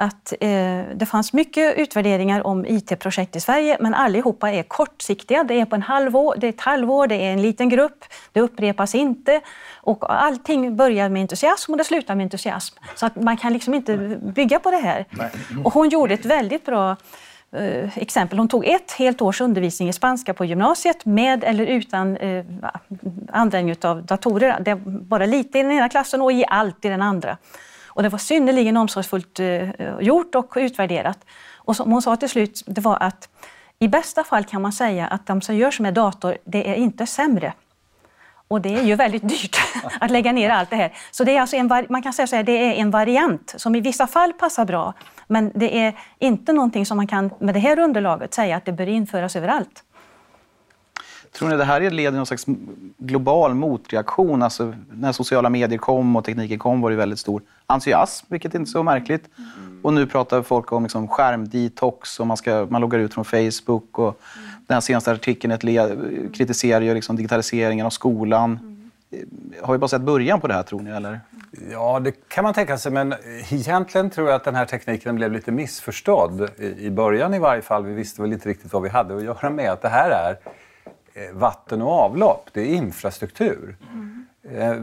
att 0.02 0.32
eh, 0.40 0.48
det 0.94 1.06
fanns 1.06 1.32
mycket 1.32 1.78
utvärderingar 1.78 2.46
om 2.46 2.66
IT-projekt 2.66 3.36
i 3.36 3.40
Sverige, 3.40 3.76
men 3.80 3.94
allihopa 3.94 4.50
är 4.50 4.62
kortsiktiga. 4.62 5.44
Det 5.44 5.60
är 5.60 5.64
på 5.64 5.74
en 5.74 5.82
halvår, 5.82 6.36
det 6.38 6.46
är 6.46 6.48
ett 6.48 6.60
halvår, 6.60 7.06
det 7.06 7.14
är 7.14 7.32
en 7.32 7.42
liten 7.42 7.68
grupp, 7.68 8.04
det 8.32 8.40
upprepas 8.40 8.94
inte. 8.94 9.40
Och 9.74 10.22
allting 10.22 10.76
börjar 10.76 11.08
med 11.08 11.20
entusiasm 11.20 11.72
och 11.72 11.78
det 11.78 11.84
slutar 11.84 12.14
med 12.14 12.24
entusiasm. 12.24 12.76
Så 12.94 13.06
att 13.06 13.16
man 13.16 13.36
kan 13.36 13.52
liksom 13.52 13.74
inte 13.74 13.96
bygga 14.22 14.58
på 14.58 14.70
det 14.70 14.76
här. 14.76 15.04
Och 15.64 15.72
hon 15.72 15.88
gjorde 15.88 16.14
ett 16.14 16.24
väldigt 16.24 16.66
bra 16.66 16.96
eh, 17.52 17.98
exempel. 17.98 18.38
Hon 18.38 18.48
tog 18.48 18.64
ett 18.66 18.92
helt 18.92 19.22
års 19.22 19.40
undervisning 19.40 19.88
i 19.88 19.92
spanska 19.92 20.34
på 20.34 20.44
gymnasiet 20.44 21.04
med 21.04 21.44
eller 21.44 21.66
utan 21.66 22.16
eh, 22.16 22.44
användning 23.32 23.76
av 23.82 24.02
datorer. 24.02 24.60
Det 24.60 24.74
bara 24.84 25.26
lite 25.26 25.58
i 25.58 25.62
den 25.62 25.72
ena 25.72 25.88
klassen 25.88 26.22
och 26.22 26.32
i 26.32 26.44
allt 26.48 26.84
i 26.84 26.88
den 26.88 27.02
andra. 27.02 27.36
Och 27.94 28.02
det 28.02 28.08
var 28.08 28.18
synnerligen 28.18 28.76
omsorgsfullt 28.76 29.40
eh, 29.40 29.46
eh, 29.46 29.98
gjort 30.00 30.34
och 30.34 30.52
utvärderat. 30.56 31.18
Och 31.56 31.76
som 31.76 31.92
hon 31.92 32.02
sa 32.02 32.16
till 32.16 32.28
slut, 32.28 32.62
det 32.66 32.80
var 32.80 32.96
att 33.00 33.28
i 33.78 33.88
bästa 33.88 34.24
fall 34.24 34.44
kan 34.44 34.62
man 34.62 34.72
säga 34.72 35.06
att 35.06 35.26
de 35.26 35.40
som 35.40 35.56
görs 35.56 35.80
med 35.80 35.94
dator, 35.94 36.36
det 36.44 36.70
är 36.70 36.74
inte 36.74 37.06
sämre. 37.06 37.52
Och 38.48 38.60
det 38.60 38.74
är 38.74 38.82
ju 38.82 38.94
väldigt 38.94 39.28
dyrt 39.28 39.56
att 40.00 40.10
lägga 40.10 40.32
ner 40.32 40.50
allt 40.50 40.70
det 40.70 40.76
här. 40.76 40.92
Så 41.10 41.24
det 41.24 41.36
är 41.36 41.40
alltså 41.40 41.56
en, 41.56 41.70
man 41.88 42.02
kan 42.02 42.12
säga 42.12 42.26
så 42.26 42.36
här, 42.36 42.42
det 42.42 42.52
är 42.52 42.74
en 42.74 42.90
variant 42.90 43.54
som 43.56 43.74
i 43.74 43.80
vissa 43.80 44.06
fall 44.06 44.32
passar 44.32 44.64
bra, 44.64 44.94
men 45.26 45.52
det 45.54 45.78
är 45.78 45.94
inte 46.18 46.52
någonting 46.52 46.86
som 46.86 46.96
man 46.96 47.06
kan 47.06 47.30
med 47.38 47.54
det 47.54 47.60
här 47.60 47.78
underlaget 47.78 48.34
säga 48.34 48.56
att 48.56 48.64
det 48.64 48.72
bör 48.72 48.88
införas 48.88 49.36
överallt. 49.36 49.84
Tror 51.32 51.48
ni 51.48 51.56
det 51.56 51.64
här 51.64 51.80
är 51.80 51.86
ett 51.86 51.92
led 51.92 52.14
i 52.14 52.16
någon 52.16 52.26
slags 52.26 52.44
global 52.98 53.54
motreaktion? 53.54 54.42
Alltså, 54.42 54.74
när 54.90 55.12
sociala 55.12 55.50
medier 55.50 55.78
kom 55.78 56.16
och 56.16 56.24
tekniken 56.24 56.58
kom 56.58 56.80
var 56.80 56.90
det 56.90 56.96
väldigt 56.96 57.18
stor 57.18 57.42
entusiasm, 57.66 58.26
vilket 58.28 58.54
inte 58.54 58.68
är 58.68 58.72
så 58.72 58.82
märkligt. 58.82 59.28
Mm. 59.38 59.80
Och 59.82 59.94
nu 59.94 60.06
pratar 60.06 60.42
folk 60.42 60.72
om 60.72 60.82
liksom 60.82 61.08
skärmdetox 61.08 62.20
och 62.20 62.26
man, 62.26 62.36
ska, 62.36 62.66
man 62.70 62.80
loggar 62.80 62.98
ut 62.98 63.14
från 63.14 63.24
Facebook. 63.24 63.98
Och 63.98 64.20
mm. 64.36 64.50
Den 64.66 64.74
här 64.74 64.80
senaste 64.80 65.12
artikeln 65.12 65.52
ett 65.52 65.64
led, 65.64 65.98
kritiserar 66.34 66.80
ju 66.80 66.94
liksom 66.94 67.16
digitaliseringen 67.16 67.86
av 67.86 67.90
skolan. 67.90 68.58
Mm. 68.62 68.90
Har 69.62 69.72
vi 69.72 69.78
bara 69.78 69.88
sett 69.88 70.02
början 70.02 70.40
på 70.40 70.46
det 70.46 70.54
här, 70.54 70.62
tror 70.62 70.80
ni? 70.80 70.90
Eller? 70.90 71.20
Ja, 71.70 72.00
det 72.00 72.28
kan 72.28 72.44
man 72.44 72.54
tänka 72.54 72.78
sig. 72.78 72.92
Men 72.92 73.14
egentligen 73.50 74.10
tror 74.10 74.28
jag 74.28 74.36
att 74.36 74.44
den 74.44 74.54
här 74.54 74.64
tekniken 74.64 75.16
blev 75.16 75.32
lite 75.32 75.52
missförstådd. 75.52 76.48
I 76.78 76.90
början 76.90 77.34
i 77.34 77.38
varje 77.38 77.62
fall. 77.62 77.84
Vi 77.84 77.94
visste 77.94 78.22
väl 78.22 78.32
inte 78.32 78.48
riktigt 78.48 78.72
vad 78.72 78.82
vi 78.82 78.88
hade 78.88 79.16
att 79.16 79.22
göra 79.22 79.50
med. 79.50 79.70
Att 79.70 79.82
det 79.82 79.88
här 79.88 80.10
är 80.10 80.36
vatten 81.32 81.82
och 81.82 81.92
avlopp, 81.92 82.50
det 82.52 82.60
är 82.60 82.66
infrastruktur. 82.66 83.76
Mm. 83.92 84.18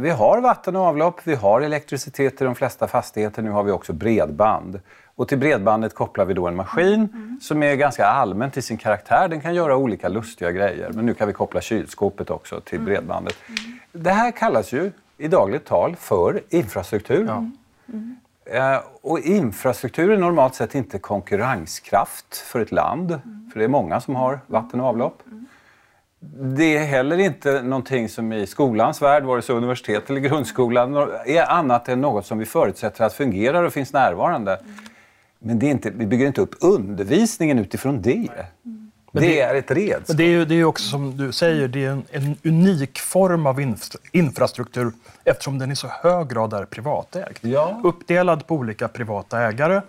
Vi 0.01 0.09
har 0.09 0.41
vatten 0.41 0.75
och 0.75 0.81
avlopp, 0.81 1.21
vi 1.23 1.35
har 1.35 1.61
elektricitet 1.61 2.41
i 2.41 2.43
de 2.43 2.55
flesta 2.55 2.87
fastigheter, 2.87 3.41
nu 3.41 3.49
har 3.49 3.63
vi 3.63 3.71
också 3.71 3.93
bredband. 3.93 4.79
Och 5.15 5.27
till 5.27 5.37
bredbandet 5.37 5.93
kopplar 5.93 6.25
vi 6.25 6.33
då 6.33 6.47
en 6.47 6.55
maskin 6.55 7.09
mm. 7.13 7.39
som 7.41 7.63
är 7.63 7.75
ganska 7.75 8.05
allmän 8.05 8.51
till 8.51 8.63
sin 8.63 8.77
karaktär. 8.77 9.27
Den 9.27 9.41
kan 9.41 9.55
göra 9.55 9.77
olika 9.77 10.09
lustiga 10.09 10.51
grejer, 10.51 10.91
men 10.93 11.05
nu 11.05 11.13
kan 11.13 11.27
vi 11.27 11.33
koppla 11.33 11.61
kylskåpet 11.61 12.29
också 12.29 12.61
till 12.61 12.77
mm. 12.77 12.85
bredbandet. 12.85 13.35
Mm. 13.47 13.79
Det 13.91 14.11
här 14.11 14.31
kallas 14.31 14.71
ju 14.71 14.91
i 15.17 15.27
dagligt 15.27 15.65
tal 15.65 15.95
för 15.95 16.41
infrastruktur. 16.49 17.25
Ja. 17.27 17.45
Mm. 17.93 18.15
Eh, 18.45 18.79
och 19.01 19.19
infrastruktur 19.19 20.11
är 20.11 20.17
normalt 20.17 20.55
sett 20.55 20.75
inte 20.75 20.99
konkurrenskraft 20.99 22.37
för 22.37 22.59
ett 22.59 22.71
land, 22.71 23.11
mm. 23.11 23.49
för 23.53 23.59
det 23.59 23.65
är 23.65 23.69
många 23.69 24.01
som 24.01 24.15
har 24.15 24.39
vatten 24.47 24.79
och 24.79 24.87
avlopp. 24.87 25.23
Det 26.55 26.77
är 26.77 26.85
heller 26.85 27.17
inte 27.17 27.61
någonting 27.61 28.09
som 28.09 28.33
i 28.33 28.47
skolans 28.47 29.01
värld, 29.01 29.23
vare 29.23 29.41
sig 29.41 29.55
universitet 29.55 30.09
eller 30.09 30.19
grundskolan, 30.19 30.95
är 31.25 31.51
annat 31.51 31.89
än 31.89 32.01
något 32.01 32.25
som 32.25 32.37
vi 32.37 32.45
förutsätter 32.45 33.03
att 33.03 33.13
fungerar 33.13 33.63
och 33.63 33.73
finns 33.73 33.93
närvarande. 33.93 34.59
Men 35.39 35.59
det 35.59 35.65
är 35.65 35.71
inte, 35.71 35.89
vi 35.89 36.05
bygger 36.05 36.27
inte 36.27 36.41
upp 36.41 36.55
undervisningen 36.61 37.59
utifrån 37.59 38.01
det. 38.01 38.27
Det, 39.11 39.19
det, 39.19 39.39
är 39.39 39.55
ett 39.55 39.71
redskap. 39.71 40.17
Det 40.17 40.23
är, 40.23 40.45
det 40.45 40.55
är 40.55 40.63
också 40.63 40.89
som 40.89 41.17
du 41.17 41.31
säger, 41.31 41.67
det 41.67 41.85
är 41.85 41.89
en, 41.91 42.03
en 42.11 42.35
unik 42.43 42.99
form 42.99 43.45
av 43.45 43.75
infrastruktur 44.11 44.91
eftersom 45.23 45.59
den 45.59 45.71
i 45.71 45.75
så 45.75 45.87
hög 45.87 46.29
grad 46.29 46.53
är 46.53 46.65
privatägd. 46.65 47.37
Ja. 47.41 47.81
Uppdelad 47.83 48.47
på 48.47 48.55
olika 48.55 48.87
privata 48.87 49.39
ägare 49.39 49.81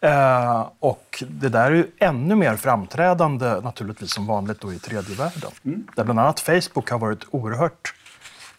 Eh, 0.00 0.68
och 0.78 1.24
det 1.28 1.48
där 1.48 1.70
är 1.70 1.74
ju 1.74 1.90
ännu 1.98 2.34
mer 2.34 2.56
framträdande 2.56 3.60
naturligtvis 3.60 4.12
som 4.12 4.26
vanligt 4.26 4.60
då 4.60 4.72
i 4.72 4.78
tredje 4.78 5.16
världen. 5.16 5.50
Mm. 5.64 5.86
Där 5.96 6.04
bland 6.04 6.20
annat 6.20 6.40
Facebook 6.40 6.90
har 6.90 6.98
varit 6.98 7.24
oerhört 7.30 7.94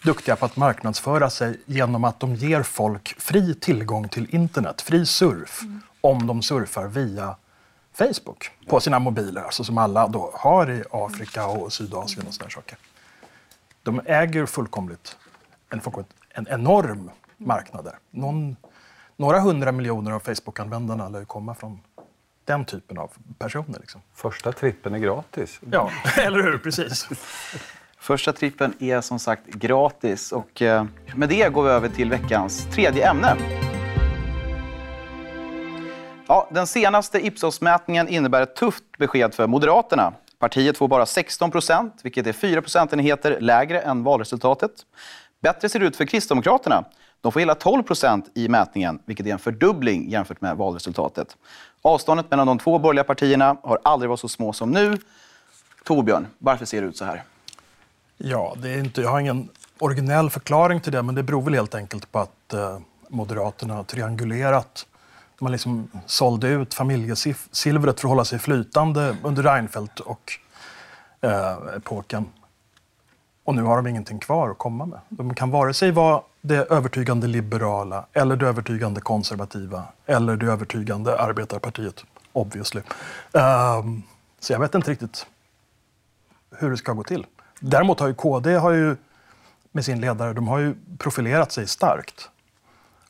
duktiga 0.04 0.36
på 0.36 0.46
att 0.46 0.56
marknadsföra 0.56 1.30
sig 1.30 1.60
genom 1.66 2.04
att 2.04 2.20
de 2.20 2.36
ger 2.36 2.64
folk 2.64 3.16
fri 3.22 3.56
tillgång 3.56 4.10
till 4.10 4.36
internet, 4.36 4.82
fri 4.82 5.06
surf, 5.06 5.62
mm. 5.62 5.82
om 6.02 6.28
de 6.28 6.42
surfar 6.42 6.88
via 6.88 7.36
Facebook 7.94 8.52
på 8.68 8.80
sina 8.80 9.00
mobiler, 9.00 9.42
alltså 9.42 9.64
som 9.64 9.78
alla 9.78 10.08
då 10.08 10.32
har 10.34 10.72
i 10.72 10.84
Afrika 10.92 11.48
och 11.48 11.74
Sydasien 11.74 12.28
och 12.28 12.34
sådana 12.34 12.50
saker. 12.50 12.78
De 13.84 14.02
äger 14.06 14.46
fullkomligt 14.46 15.18
en, 15.70 15.82
en 16.30 16.48
enorm 16.48 17.12
marknad 17.38 17.86
där. 17.86 17.96
Någon 18.12 18.56
några 19.22 19.40
hundra 19.40 19.72
miljoner 19.72 20.12
av 20.12 20.20
Facebook-användarna 20.20 21.10
lär 21.10 21.26
komma 21.26 21.56
från 21.56 21.80
Den 22.46 22.66
typen 22.66 22.98
av 22.98 23.12
personer. 23.38 23.80
Liksom. 23.80 24.02
Första 24.14 24.52
trippen 24.52 24.94
är 24.94 25.00
gratis. 25.00 25.60
Ja, 25.72 25.92
eller 26.18 26.44
hur? 26.44 26.58
Precis. 26.58 27.10
Första 27.98 28.34
trippen 28.34 28.74
är 28.80 29.02
som 29.02 29.20
sagt 29.20 29.46
gratis 29.46 30.32
och 30.32 30.62
eh, 30.62 30.86
med 31.16 31.30
det 31.30 31.54
går 31.54 31.64
vi 31.64 31.70
över 31.70 31.90
till 31.90 32.10
veckans 32.10 32.66
tredje 32.66 33.10
ämne. 33.10 33.38
Ja, 36.28 36.48
den 36.52 36.68
senaste 36.68 37.26
Ipsos-mätningen 37.26 38.08
innebär 38.08 38.42
ett 38.42 38.56
tufft 38.56 38.84
besked 38.98 39.34
för 39.34 39.48
Moderaterna. 39.48 40.14
Partiet 40.40 40.78
får 40.78 40.88
bara 40.88 41.06
16 41.06 41.52
procent, 41.52 42.00
vilket 42.04 42.28
är 42.28 42.34
4 42.34 42.62
procentenheter 42.62 43.38
lägre 43.42 43.82
än 43.82 44.04
valresultatet. 44.04 44.72
Bättre 45.42 45.70
ser 45.70 45.80
det 45.80 45.86
ut 45.86 45.96
för 45.96 46.06
Kristdemokraterna. 46.06 46.86
De 47.22 47.32
får 47.32 47.40
hela 47.40 47.56
12 47.56 47.84
procent 47.84 48.30
i 48.34 48.48
mätningen, 48.48 49.00
vilket 49.06 49.26
är 49.26 49.32
en 49.32 49.40
fördubbling 49.40 50.10
jämfört 50.10 50.42
med 50.42 50.58
valresultatet. 50.58 51.38
Avståndet 51.82 52.32
mellan 52.32 52.48
de 52.48 52.60
två 52.60 52.80
borgerliga 52.80 53.04
partierna 53.04 53.58
har 53.64 53.80
aldrig 53.84 54.10
varit 54.10 54.20
så 54.20 54.28
små 54.28 54.54
som 54.54 54.72
nu. 54.72 54.98
Torbjörn, 55.84 56.28
varför 56.38 56.66
ser 56.66 56.82
det 56.82 56.88
ut 56.88 56.98
så 56.98 57.06
här? 57.06 57.24
Ja, 58.18 58.56
det 58.58 58.70
är 58.70 58.78
inte, 58.78 59.02
jag 59.02 59.10
har 59.10 59.20
ingen 59.20 59.50
originell 59.80 60.30
förklaring 60.30 60.82
till 60.82 60.92
det, 60.92 61.04
men 61.04 61.16
det 61.16 61.24
beror 61.24 61.42
väl 61.42 61.54
helt 61.54 61.76
enkelt 61.76 62.12
på 62.12 62.20
att 62.20 62.54
eh, 62.54 62.80
Moderaterna 63.08 63.74
har 63.74 63.84
triangulerat. 63.84 64.86
Man 65.40 65.52
liksom 65.52 65.92
sålde 66.06 66.48
ut 66.48 66.74
familjesilvret 66.74 68.00
för 68.00 68.08
att 68.08 68.10
hålla 68.10 68.26
sig 68.26 68.40
flytande 68.40 69.16
under 69.24 69.44
Reinfeldt 69.44 70.00
och 70.00 70.32
eh, 71.22 71.58
epoken. 71.78 72.26
Och 73.44 73.56
nu 73.56 73.62
har 73.62 73.76
de 73.76 73.88
ingenting 73.88 74.20
kvar 74.20 74.50
att 74.50 74.58
komma 74.58 74.86
med. 74.86 75.00
De 75.10 75.34
kan 75.34 75.52
vare 75.52 75.74
sig 75.74 75.92
vara 75.92 76.22
det 76.42 76.72
övertygande 76.72 77.28
liberala 77.28 78.06
eller 78.14 78.36
det 78.36 78.48
övertygande 78.48 79.02
konservativa 79.02 79.84
eller 80.06 80.36
det 80.36 80.46
övertygande 80.46 81.20
arbetarpartiet, 81.20 82.04
obviously. 82.34 82.82
Um, 83.32 84.04
så 84.40 84.54
jag 84.54 84.60
vet 84.60 84.76
inte 84.76 84.92
riktigt 84.92 85.26
hur 86.58 86.72
det 86.72 86.78
ska 86.78 86.94
gå 86.94 87.04
till. 87.04 87.26
Däremot 87.60 88.00
har 88.00 88.08
ju 88.08 88.14
KD 88.14 88.56
har 88.56 88.72
ju, 88.72 88.96
med 89.72 89.86
sin 89.86 90.02
ledare 90.02 90.34
de 90.34 90.48
har 90.48 90.60
ju 90.60 90.76
profilerat 90.98 91.52
sig 91.52 91.68
starkt. 91.68 92.30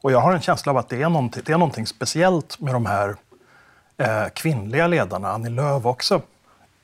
Och 0.01 0.11
jag 0.11 0.19
har 0.19 0.33
en 0.33 0.41
känsla 0.41 0.71
av 0.71 0.77
att 0.77 0.89
det 0.89 1.01
är 1.01 1.09
någonting, 1.09 1.43
det 1.45 1.51
är 1.51 1.57
någonting 1.57 1.87
speciellt 1.87 2.59
med 2.59 2.73
de 2.73 2.85
här 2.85 3.15
eh, 3.97 4.27
kvinnliga 4.33 4.87
ledarna, 4.87 5.31
Annie 5.31 5.49
Lööf 5.49 5.85
också. 5.85 6.21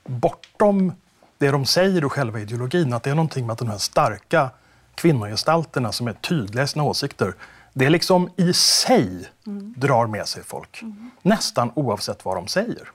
Bortom 0.05 0.93
det 1.37 1.51
de 1.51 1.65
säger 1.65 2.05
och 2.05 2.11
själva 2.11 2.39
ideologin, 2.39 2.93
att 2.93 3.03
det 3.03 3.09
är 3.09 3.15
någonting 3.15 3.45
med 3.45 3.53
att 3.53 3.59
de 3.59 3.69
här 3.69 3.77
starka 3.77 4.49
kvinnogestalterna 4.95 5.91
som 5.91 6.07
är 6.07 6.13
tydliga 6.13 6.63
i 6.63 6.67
sina 6.67 6.83
åsikter, 6.83 7.33
det 7.73 7.89
liksom 7.89 8.29
i 8.35 8.53
sig 8.53 9.29
mm. 9.47 9.73
drar 9.77 10.07
med 10.07 10.27
sig 10.27 10.43
folk. 10.43 10.81
Mm. 10.81 11.11
Nästan 11.21 11.71
oavsett 11.75 12.25
vad 12.25 12.37
de 12.37 12.47
säger. 12.47 12.91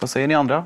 Vad 0.00 0.10
säger 0.10 0.28
ni 0.28 0.34
andra? 0.34 0.64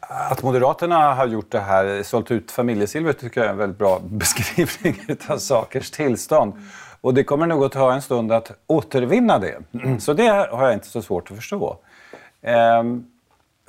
Att 0.00 0.42
Moderaterna 0.42 1.14
har 1.14 1.26
gjort 1.26 1.50
det 1.50 1.60
här, 1.60 2.02
sålt 2.02 2.30
ut 2.30 2.50
familjesilvret, 2.50 3.18
tycker 3.20 3.40
jag 3.40 3.48
är 3.48 3.52
en 3.52 3.58
väldigt 3.58 3.78
bra 3.78 4.00
beskrivning 4.04 5.00
av 5.28 5.38
sakers 5.38 5.90
tillstånd. 5.90 6.52
Och 7.00 7.14
det 7.14 7.24
kommer 7.24 7.46
nog 7.46 7.64
att 7.64 7.72
ta 7.72 7.92
en 7.92 8.02
stund 8.02 8.32
att 8.32 8.52
återvinna 8.66 9.38
det. 9.38 9.58
Så 10.00 10.12
det 10.12 10.28
har 10.28 10.64
jag 10.64 10.72
inte 10.72 10.88
så 10.88 11.02
svårt 11.02 11.30
att 11.30 11.36
förstå. 11.36 11.78
Ehm, 12.42 13.04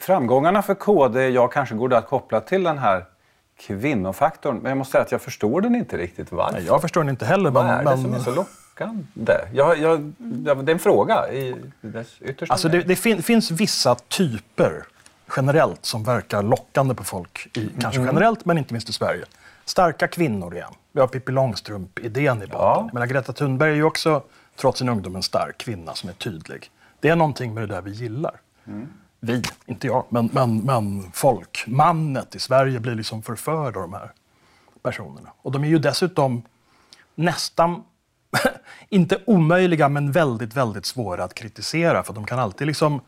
framgångarna 0.04 0.62
för 0.62 0.76
KD, 0.76 1.30
jag 1.30 1.52
kanske 1.52 1.76
går 1.76 1.94
att 1.94 2.08
koppla 2.08 2.42
till 2.42 2.64
den 2.64 2.78
här 2.78 3.06
kvinnofaktorn. 3.60 4.58
Men 4.58 4.70
jag 4.70 4.78
måste 4.78 4.92
säga 4.92 5.02
att 5.02 5.12
jag 5.12 5.22
förstår 5.22 5.62
den 5.62 5.76
inte 5.76 5.98
riktigt. 5.98 6.32
Varför? 6.32 6.54
Nej, 6.54 6.66
jag 6.66 6.82
förstår 6.82 7.02
den 7.02 7.10
inte 7.10 7.26
heller. 7.26 7.50
Vad 7.50 7.66
är 7.66 7.84
det 7.84 7.98
som 7.98 8.14
är 8.14 8.20
så 8.20 8.36
lockande? 8.36 9.34
Jag, 9.54 9.78
jag, 9.78 10.14
det 10.18 10.52
är 10.52 10.70
en 10.70 10.80
fråga 10.80 11.34
i 11.34 11.56
dess 11.82 12.22
yttersta 12.22 12.54
alltså 12.54 12.70
det, 12.70 12.82
det 12.82 12.96
fin, 12.96 13.24
finns 13.24 13.52
vissa 13.52 13.96
typer 13.96 14.84
generellt 15.36 15.86
som 15.86 16.04
verkar 16.04 16.44
lockande 16.44 16.96
på 16.96 17.04
folk. 17.04 17.58
I, 17.58 17.70
kanske 17.82 18.02
mm. 18.02 18.16
generellt, 18.16 18.46
men 18.46 18.58
inte 18.58 18.74
minst 18.74 18.90
i 18.90 18.94
Sverige. 18.94 19.26
Starka 19.66 20.08
kvinnor 20.08 20.56
igen. 20.56 20.74
Vi 20.92 21.00
har 21.00 21.08
Pippi 21.08 21.32
Långstrump-idén 21.32 22.38
i 22.38 22.48
botten. 22.48 22.60
Ja. 22.60 22.90
Men 22.94 23.10
Greta 23.10 23.34
Thunberg 23.34 23.72
är 23.72 23.76
ju 23.76 23.84
också, 23.84 24.24
trots 24.56 24.80
sin 24.80 24.90
ungdom, 24.90 25.16
en 25.16 25.24
stark 25.24 25.58
kvinna 25.58 25.94
som 25.94 26.10
är 26.10 26.14
tydlig. 26.14 26.72
Det 27.00 27.10
är 27.10 27.16
någonting 27.16 27.54
med 27.54 27.64
det 27.64 27.76
där 27.76 27.82
vi 27.82 27.92
gillar. 27.92 28.36
Mm. 28.68 28.88
Vi, 29.24 29.42
inte 29.66 29.88
jag, 29.88 30.06
men, 30.10 30.30
men, 30.34 30.58
men 30.58 31.12
folk. 31.14 31.64
Mannet 31.68 32.36
i 32.36 32.40
Sverige 32.40 32.80
blir 32.80 32.96
liksom 32.96 33.22
förförd 33.24 33.78
av 33.78 33.82
de 33.82 33.94
här 33.94 34.12
personerna. 34.84 35.30
Och 35.42 35.52
de 35.52 35.64
är 35.64 35.68
ju 35.68 35.80
dessutom 35.80 36.44
nästan, 37.16 37.84
inte 38.90 39.18
omöjliga, 39.26 39.90
men 39.90 40.12
väldigt, 40.12 40.54
väldigt 40.54 40.86
svåra 40.86 41.24
att 41.24 41.34
kritisera. 41.34 42.04
För 42.04 42.14
de 42.14 42.26
kan 42.26 42.40
alltid 42.40 42.68
liksom 42.68 43.02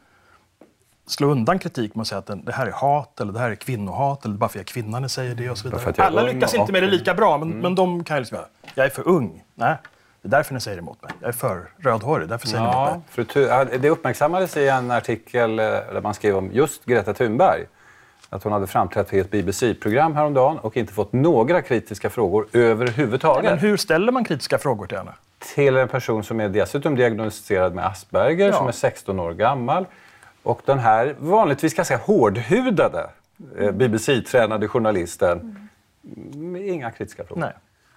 slå 1.07 1.27
undan 1.27 1.59
kritik 1.59 1.95
med 1.95 2.01
att 2.01 2.07
säga 2.07 2.19
att 2.19 2.45
det 2.45 2.53
här 2.53 2.67
är 2.67 2.71
hat 2.71 3.19
eller 3.19 3.33
det 3.33 3.39
här 3.39 3.49
är 3.49 3.55
kvinnohat 3.55 4.25
eller 4.25 4.35
bara 4.35 4.49
för 4.49 4.59
att 4.59 4.71
jag 4.73 4.77
är 4.77 4.83
kvinna 4.83 5.09
säger 5.09 5.35
det 5.35 5.49
och 5.49 5.57
så 5.57 5.69
vidare. 5.69 5.93
Alla 5.97 6.23
lyckas 6.23 6.53
inte 6.53 6.71
med 6.71 6.83
det 6.83 6.89
lika 6.89 7.13
bra, 7.13 7.37
men, 7.37 7.47
mm. 7.47 7.59
men 7.59 7.75
de 7.75 8.03
kan 8.03 8.17
ju 8.17 8.21
liksom 8.21 8.37
jag 8.75 8.85
är 8.85 8.89
för 8.89 9.07
ung. 9.07 9.43
Nej, 9.55 9.77
det 10.23 10.27
är 10.27 10.29
därför 10.29 10.53
ni 10.53 10.61
säger 10.61 10.77
emot 10.77 11.01
mig. 11.01 11.11
Jag 11.19 11.27
är 11.27 11.31
för 11.31 11.69
rödhårig, 11.77 12.29
därför 12.29 12.47
säger 12.47 12.63
ja, 12.63 13.01
ni 13.15 13.23
emot 13.23 13.35
mig. 13.35 13.79
Det 13.79 13.89
uppmärksammades 13.89 14.57
i 14.57 14.67
en 14.67 14.91
artikel 14.91 15.59
eh, 15.59 15.65
där 15.65 16.01
man 16.01 16.13
skrev 16.13 16.37
om 16.37 16.51
just 16.53 16.85
Greta 16.85 17.13
Thunberg. 17.13 17.65
Att 18.29 18.43
hon 18.43 18.53
hade 18.53 18.67
framträtt 18.67 19.13
i 19.13 19.19
ett 19.19 19.31
BBC-program 19.31 20.15
häromdagen 20.15 20.57
och 20.59 20.77
inte 20.77 20.93
fått 20.93 21.13
några 21.13 21.61
kritiska 21.61 22.09
frågor 22.09 22.47
överhuvudtaget. 22.53 23.51
Men 23.51 23.59
hur 23.59 23.77
ställer 23.77 24.11
man 24.11 24.23
kritiska 24.25 24.57
frågor 24.57 24.87
till 24.87 24.97
henne? 24.97 25.11
Till 25.55 25.77
en 25.77 25.87
person 25.87 26.23
som 26.23 26.39
är 26.39 26.49
dessutom 26.49 26.95
diagnostiserad 26.95 27.75
med 27.75 27.85
Asperger, 27.85 28.47
ja. 28.47 28.53
som 28.53 28.67
är 28.67 28.71
16 28.71 29.19
år 29.19 29.33
gammal 29.33 29.85
och 30.43 30.61
den 30.65 30.79
här 30.79 31.15
vanligtvis 31.19 31.73
ganska 31.73 31.97
hårdhudade 31.97 33.09
eh, 33.59 33.71
BBC-tränade 33.71 34.67
journalisten, 34.67 35.69
mm. 36.33 36.55
inga 36.55 36.91
kritiska 36.91 37.23
frågor. 37.23 37.41
Nej. 37.41 37.53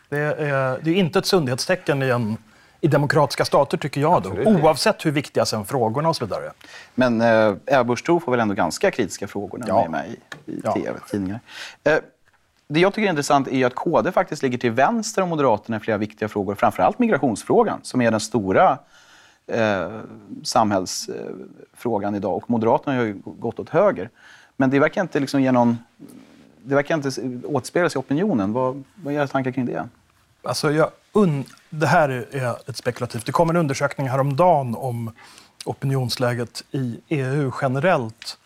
Det 0.08 0.18
är, 0.18 0.80
det 0.82 0.90
är 0.90 0.94
inte 0.94 1.18
ett 1.18 1.26
sundhetstecken 1.26 2.02
i, 2.02 2.08
en, 2.08 2.36
i 2.80 2.88
demokratiska 2.88 3.44
stater, 3.44 3.78
tycker 3.78 4.00
jag. 4.00 4.22
Då, 4.22 4.30
oavsett 4.30 5.06
hur 5.06 5.10
viktiga 5.10 5.44
sen 5.44 5.64
frågorna 5.64 6.08
och 6.08 6.16
så 6.16 6.24
vidare. 6.24 6.52
Men 6.94 7.20
eh, 7.20 7.54
Ebba 7.66 7.84
Busch 7.84 8.06
får 8.06 8.30
väl 8.30 8.40
ändå 8.40 8.54
ganska 8.54 8.90
kritiska 8.90 9.26
frågor 9.26 9.58
när 9.58 9.68
ja. 9.68 9.84
är 9.84 9.88
med 9.88 10.08
i, 10.08 10.52
i 10.52 10.60
ja. 10.64 10.72
tv-tidningar. 10.72 11.40
Eh, 11.84 11.98
det 12.68 12.80
jag 12.80 12.94
tycker 12.94 13.06
är 13.06 13.10
intressant 13.10 13.48
är 13.48 13.66
att 13.66 13.74
KD 13.74 14.12
faktiskt 14.12 14.42
ligger 14.42 14.58
till 14.58 14.70
vänster 14.70 15.22
om 15.22 15.28
Moderaterna 15.28 15.76
i 15.76 15.80
flera 15.80 15.98
viktiga 15.98 16.28
frågor. 16.28 16.54
Framförallt 16.54 16.98
migrationsfrågan, 16.98 17.78
som 17.82 18.00
är 18.00 18.10
den 18.10 18.20
stora 18.20 18.78
eh, 19.46 20.00
samhällsfrågan 20.42 22.14
idag. 22.14 22.36
Och 22.36 22.50
Moderaterna 22.50 22.96
har 22.96 23.04
ju 23.04 23.20
gått 23.24 23.58
åt 23.58 23.68
höger. 23.68 24.10
Men 24.56 24.70
det 24.70 24.78
verkar 24.78 25.00
inte 25.00 25.20
liksom 25.20 25.42
ge 25.42 25.52
någon... 25.52 25.78
Det 26.66 26.74
verkar 26.74 26.94
inte 26.94 27.46
återspeglas 27.46 27.94
i 27.94 27.98
opinionen. 27.98 28.52
Vad, 28.52 28.84
vad 28.94 29.14
är 29.14 29.18
era 29.18 29.26
tankar 29.26 29.50
kring 29.50 29.66
det? 29.66 29.88
Alltså 30.42 30.72
jag 30.72 30.90
un... 31.12 31.44
Det 31.70 31.86
här 31.86 32.08
är 32.08 32.70
ett 32.70 32.76
spekulativt. 32.76 33.26
Det 33.26 33.32
kom 33.32 33.50
en 33.50 33.56
undersökning 33.56 34.08
häromdagen 34.08 34.74
om 34.74 35.12
opinionsläget 35.64 36.64
i 36.70 37.00
EU 37.08 37.52
generellt 37.62 38.38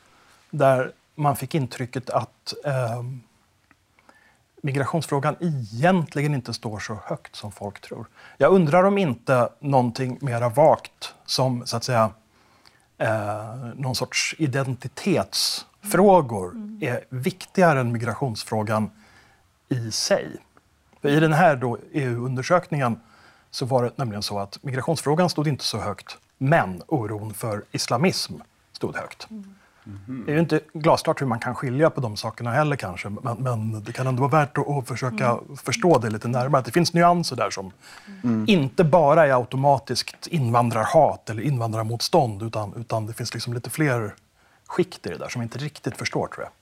där 0.51 0.93
man 1.15 1.37
fick 1.37 1.55
intrycket 1.55 2.11
att 2.11 2.55
eh, 2.65 3.03
migrationsfrågan 4.63 5.37
egentligen 5.41 6.35
inte 6.35 6.55
står 6.55 6.79
så 6.79 6.99
högt 7.05 7.37
som 7.37 7.53
folk 7.53 7.81
tror. 7.81 8.07
Jag 8.37 8.53
undrar 8.53 8.85
om 8.85 8.99
inte 8.99 9.49
någonting 9.61 10.19
mera 10.21 10.49
vagt 10.49 11.15
som 11.27 11.67
så 11.67 11.77
att 11.77 11.85
säga 11.85 12.11
eh, 13.01 13.55
någon 13.75 13.95
sorts 13.95 14.35
identitetsfrågor 14.39 16.51
mm. 16.51 16.79
är 16.83 17.05
viktigare 17.09 17.81
än 17.81 17.93
migrationsfrågan 17.93 18.91
i 19.69 19.91
sig. 19.91 20.37
För 21.01 21.09
I 21.09 21.21
den 21.21 21.33
här 21.33 21.77
EU-undersökningen 21.93 23.01
så 23.51 23.67
var 23.67 23.83
det 23.83 23.93
nämligen 23.97 24.23
så 24.23 24.39
att 24.39 24.63
migrationsfrågan 24.63 25.31
stod 25.31 25.49
inte 25.49 25.65
så 25.65 25.79
högt, 25.79 26.19
men 26.39 26.83
oron 26.87 27.35
för 27.35 27.65
islamism 27.73 28.35
stod 28.73 28.97
högt. 28.97 29.27
Mm. 29.31 29.55
Mm. 30.09 30.25
Det 30.27 30.33
är 30.33 30.35
ju 30.35 30.41
inte 30.41 30.61
glasklart 30.75 31.21
hur 31.21 31.27
man 31.27 31.39
kan 31.39 31.55
skilja 31.55 31.91
på 31.91 32.01
de 32.01 32.17
sakerna 32.17 32.51
heller 32.51 32.77
kanske, 32.77 33.09
men, 33.09 33.37
men 33.39 33.85
det 33.85 33.93
kan 33.93 34.07
ändå 34.07 34.21
vara 34.29 34.41
värt 34.41 34.59
att, 34.59 34.69
att 34.69 34.89
försöka 34.89 35.29
mm. 35.29 35.57
förstå 35.57 35.99
det 35.99 36.11
lite 36.11 36.29
närmare. 36.29 36.59
Att 36.59 36.65
det 36.65 36.73
finns 36.73 36.95
nyanser 36.95 37.37
där 37.37 37.51
som 37.51 37.73
mm. 38.25 38.45
inte 38.49 38.85
bara 38.85 39.27
är 39.27 39.33
automatiskt 39.33 40.27
invandrarhat 40.27 41.31
eller 41.31 41.43
invandrarmotstånd, 41.43 42.43
utan, 42.43 42.75
utan 42.77 43.07
det 43.07 43.13
finns 43.13 43.35
liksom 43.35 43.55
lite 43.55 43.71
fler 43.71 44.15
skikt 44.67 45.07
i 45.07 45.09
det 45.09 45.19
där 45.19 45.29
som 45.29 45.41
vi 45.41 45.45
inte 45.45 45.59
riktigt 45.59 45.97
förstår 45.97 46.27
tror 46.27 46.45
jag. 46.45 46.53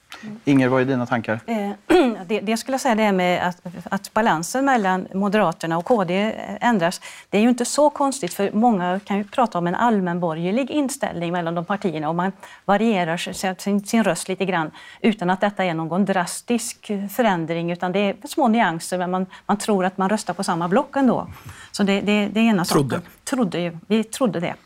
Inger, 0.45 0.69
vad 0.69 0.81
är 0.81 0.85
dina 0.85 1.07
tankar? 1.07 1.41
Eh, 1.47 1.71
det, 2.27 2.41
det 2.41 2.57
skulle 2.57 2.75
jag 2.75 2.81
säga 2.81 2.95
det 2.95 3.13
med 3.13 3.49
att, 3.49 3.61
att, 3.85 4.15
balansen 4.15 4.65
mellan 4.65 5.07
Moderaterna 5.15 5.79
och 5.79 5.85
KD 5.85 6.35
ändras. 6.61 7.01
Det 7.31 7.39
är 7.39 7.43
ju 7.43 7.49
inte 7.49 7.65
så 7.65 7.91
konstigt, 7.91 8.35
för 8.35 8.53
många 8.53 9.01
kan 9.05 9.17
ju 9.19 9.25
prata 9.25 9.59
om 9.59 9.67
en 9.67 9.75
allmänborgerlig 9.75 10.71
inställning 10.71 11.33
mellan 11.33 11.55
de 11.55 11.65
partierna 11.65 12.09
och 12.09 12.15
man 12.15 12.33
varierar 12.65 13.17
sin, 13.55 13.87
sin 13.87 14.05
röst 14.05 14.29
lite 14.29 14.45
grann 14.45 14.71
utan 15.01 15.31
att 15.31 15.41
detta 15.41 15.65
är 15.65 15.75
någon 15.75 16.05
drastisk 16.05 16.91
förändring, 17.17 17.71
utan 17.71 17.93
det 17.93 17.99
är 17.99 18.17
små 18.29 18.49
nyanser, 18.49 18.99
men 18.99 19.11
man, 19.11 19.27
man 19.47 19.57
tror 19.59 19.85
att 19.85 19.99
man 19.99 20.09
röstar 20.09 20.35
på 20.35 20.45
samma 20.45 20.69
block 20.69 20.97
ändå. 20.97 21.27
Så 21.73 21.83
det, 21.83 22.01
det, 22.01 22.29
det 22.33 22.41
är 22.41 22.45
ena 22.45 22.65
trodde. 22.65 22.97
saken. 22.97 23.11
Trodde. 23.31 23.79
Vi 23.87 24.05
trodde 24.05 24.41
det. 24.41 24.55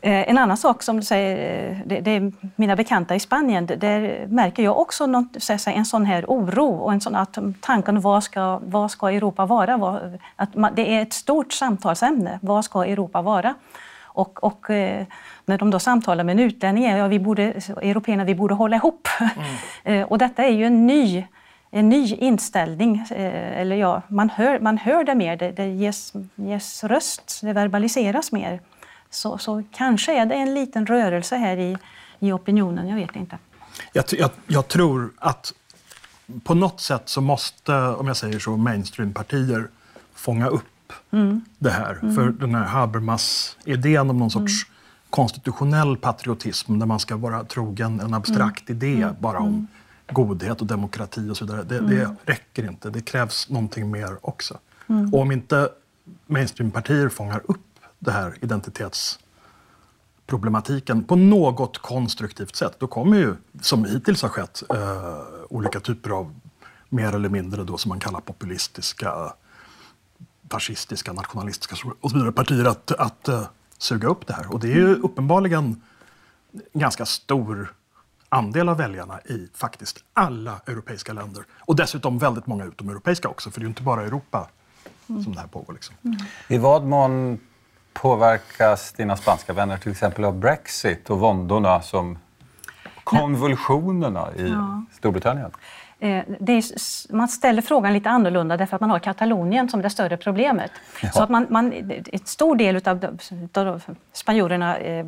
Eh, 0.00 0.30
en 0.30 0.38
annan 0.38 0.56
sak 0.56 0.82
som 0.82 0.96
du 0.96 1.02
säger, 1.02 1.70
eh, 1.70 1.78
det, 1.86 2.00
det 2.00 2.10
är 2.10 2.32
mina 2.56 2.76
bekanta 2.76 3.14
i 3.14 3.20
Spanien, 3.20 3.66
där 3.66 4.26
märker 4.26 4.62
jag 4.62 4.78
också 4.78 5.06
något, 5.06 5.26
så 5.38 5.70
en 5.70 5.84
sån 5.84 6.04
här 6.04 6.24
oro 6.28 6.66
och 6.66 6.92
en 6.92 7.00
sån 7.00 7.14
att 7.14 7.38
tanken 7.60 8.00
vad 8.00 8.24
ska, 8.24 8.60
vad 8.64 8.90
ska 8.90 9.10
Europa 9.10 9.46
vara? 9.46 9.76
Vad, 9.76 10.18
att 10.36 10.54
man, 10.54 10.72
det 10.74 10.94
är 10.94 11.02
ett 11.02 11.12
stort 11.12 11.52
samtalsämne. 11.52 12.38
Vad 12.42 12.64
ska 12.64 12.84
Europa 12.84 13.22
vara? 13.22 13.54
Och, 14.02 14.44
och 14.44 14.70
eh, 14.70 15.06
när 15.44 15.58
de 15.58 15.70
då 15.70 15.78
samtalar 15.78 16.24
med 16.24 16.32
en 16.32 16.44
utlänning, 16.44 16.84
ja, 16.84 17.06
vi 17.06 17.18
borde, 17.18 17.42
européerna, 17.82 18.24
vi 18.24 18.34
borde 18.34 18.54
hålla 18.54 18.76
ihop. 18.76 19.08
Mm. 19.84 20.08
och 20.08 20.18
detta 20.18 20.44
är 20.44 20.52
ju 20.52 20.64
en 20.64 20.86
ny 20.86 21.26
en 21.74 21.88
ny 21.88 22.14
inställning. 22.14 23.06
Eh, 23.10 23.60
eller 23.60 23.76
ja, 23.76 24.02
man, 24.08 24.30
hör, 24.30 24.60
man 24.60 24.78
hör 24.78 25.04
det 25.04 25.14
mer, 25.14 25.36
det, 25.36 25.52
det 25.52 25.66
ges, 25.66 26.12
ges 26.34 26.84
röst, 26.84 27.40
det 27.42 27.52
verbaliseras 27.52 28.32
mer. 28.32 28.60
Så, 29.10 29.38
så 29.38 29.62
kanske 29.72 30.20
är 30.20 30.26
det 30.26 30.34
en 30.34 30.54
liten 30.54 30.86
rörelse 30.86 31.36
här 31.36 31.56
i, 31.56 31.76
i 32.18 32.32
opinionen, 32.32 32.88
jag 32.88 32.96
vet 32.96 33.16
inte. 33.16 33.38
Jag, 33.92 34.04
jag, 34.10 34.30
jag 34.46 34.68
tror 34.68 35.12
att 35.18 35.52
på 36.44 36.54
något 36.54 36.80
sätt 36.80 37.02
så 37.04 37.20
måste, 37.20 37.74
om 37.74 38.06
jag 38.06 38.16
säger 38.16 38.38
så, 38.38 38.56
mainstreampartier 38.56 39.68
fånga 40.14 40.46
upp 40.46 40.92
mm. 41.10 41.44
det 41.58 41.70
här. 41.70 41.98
Mm. 42.02 42.14
För 42.14 42.28
den 42.28 42.54
här 42.54 42.64
Habermas-idén 42.64 44.10
om 44.10 44.18
någon 44.18 44.30
sorts 44.30 44.64
mm. 44.64 44.74
konstitutionell 45.10 45.96
patriotism 45.96 46.78
där 46.78 46.86
man 46.86 47.00
ska 47.00 47.16
vara 47.16 47.44
trogen 47.44 48.00
en 48.00 48.14
abstrakt 48.14 48.70
mm. 48.70 48.82
idé 48.82 49.02
mm. 49.02 49.14
bara 49.20 49.38
om 49.38 49.48
mm 49.48 49.66
godhet 50.10 50.60
och 50.60 50.66
demokrati 50.66 51.30
och 51.30 51.36
så 51.36 51.44
vidare. 51.44 51.62
Det, 51.62 51.78
mm. 51.78 51.90
det 51.90 52.16
räcker 52.32 52.68
inte. 52.68 52.90
Det 52.90 53.00
krävs 53.00 53.48
någonting 53.48 53.90
mer 53.90 54.18
också. 54.20 54.58
Mm. 54.86 55.14
Och 55.14 55.20
om 55.20 55.32
inte 55.32 55.68
mainstreampartier 56.26 57.08
fångar 57.08 57.42
upp 57.44 57.60
det 57.98 58.10
här 58.10 58.34
identitetsproblematiken 58.40 61.04
på 61.04 61.16
något 61.16 61.78
konstruktivt 61.78 62.56
sätt, 62.56 62.76
då 62.78 62.86
kommer 62.86 63.16
ju, 63.16 63.34
som 63.60 63.84
hittills 63.84 64.22
har 64.22 64.28
skett, 64.28 64.62
eh, 64.70 65.18
olika 65.48 65.80
typer 65.80 66.10
av 66.10 66.34
mer 66.88 67.14
eller 67.14 67.28
mindre 67.28 67.64
då 67.64 67.78
som 67.78 67.88
man 67.88 68.00
kallar 68.00 68.20
populistiska, 68.20 69.34
fascistiska, 70.50 71.12
nationalistiska 71.12 71.76
och 72.00 72.10
så 72.10 72.16
vidare 72.16 72.32
partier 72.32 72.64
att, 72.64 72.92
att 72.92 73.28
uh, 73.28 73.46
suga 73.78 74.08
upp 74.08 74.26
det 74.26 74.32
här. 74.32 74.52
Och 74.52 74.60
det 74.60 74.72
är 74.72 74.76
ju 74.76 74.94
uppenbarligen 74.94 75.82
ganska 76.72 77.06
stor 77.06 77.74
andel 78.34 78.68
av 78.68 78.76
väljarna 78.76 79.20
i 79.20 79.48
faktiskt 79.54 80.04
alla 80.12 80.60
europeiska 80.66 81.12
länder. 81.12 81.44
Och 81.58 81.76
dessutom 81.76 82.18
väldigt 82.18 82.46
många 82.46 82.64
utomeuropeiska 82.64 83.28
också, 83.28 83.50
för 83.50 83.60
det 83.60 83.62
är 83.62 83.66
ju 83.66 83.68
inte 83.68 83.82
bara 83.82 84.02
i 84.02 84.06
Europa 84.06 84.48
mm. 85.08 85.24
som 85.24 85.34
det 85.34 85.40
här 85.40 85.46
pågår. 85.46 85.72
Liksom. 85.72 85.94
Mm. 86.04 86.18
I 86.48 86.58
vad 86.58 86.84
mån 86.84 87.38
påverkas 87.92 88.92
dina 88.92 89.16
spanska 89.16 89.52
vänner 89.52 89.78
till 89.78 89.92
exempel 89.92 90.24
av 90.24 90.38
Brexit 90.38 91.10
och 91.10 91.18
våndorna 91.18 91.82
som 91.82 92.18
konvulsionerna 93.04 94.34
i 94.36 94.48
ja. 94.48 94.84
Storbritannien? 94.92 95.50
Eh, 96.04 96.24
är, 96.40 97.12
man 97.12 97.28
ställer 97.28 97.62
frågan 97.62 97.92
lite 97.92 98.10
annorlunda 98.10 98.56
därför 98.56 98.76
att 98.76 98.80
man 98.80 98.90
har 98.90 98.98
Katalonien 98.98 99.68
som 99.68 99.82
det 99.82 99.90
större 99.90 100.16
problemet. 100.16 100.70
Ja. 101.02 101.10
Så 101.10 101.22
att 101.22 101.30
man, 101.30 101.46
man, 101.50 101.72
ett 102.12 102.28
stor 102.28 102.56
del 102.56 102.80
av, 102.84 103.82
spanjorerna, 104.12 104.76
eh, 104.76 105.06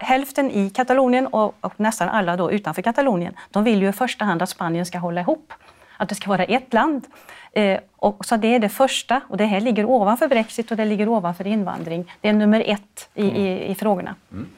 hälften 0.00 0.50
i 0.50 0.70
Katalonien 0.70 1.26
och, 1.26 1.54
och, 1.60 1.72
nästan 1.76 2.08
alla 2.08 2.36
då 2.36 2.52
utanför 2.52 2.82
Katalonien, 2.82 3.34
de 3.50 3.64
vill 3.64 3.82
ju 3.82 3.88
i 3.88 3.92
första 3.92 4.24
hand 4.24 4.42
att 4.42 4.50
Spanien 4.50 4.86
ska 4.86 4.98
hålla 4.98 5.20
ihop. 5.20 5.52
Att 5.96 6.08
det 6.08 6.14
ska 6.14 6.28
vara 6.28 6.44
ett 6.44 6.72
land. 6.72 7.06
Eh, 7.52 7.80
och, 7.96 8.24
så 8.24 8.36
det 8.36 8.54
är 8.54 8.58
det 8.58 8.68
första 8.68 9.20
och 9.28 9.36
det 9.36 9.44
här 9.44 9.60
ligger 9.60 9.84
ovanför 9.84 10.28
Brexit 10.28 10.70
och 10.70 10.76
det 10.76 10.84
ligger 10.84 11.08
ovanför 11.08 11.46
invandring. 11.46 12.12
Det 12.20 12.28
är 12.28 12.32
nummer 12.32 12.62
ett 12.66 13.08
i, 13.14 13.26
i, 13.26 13.70
i 13.70 13.74
frågorna. 13.74 14.14
Mm. 14.32 14.48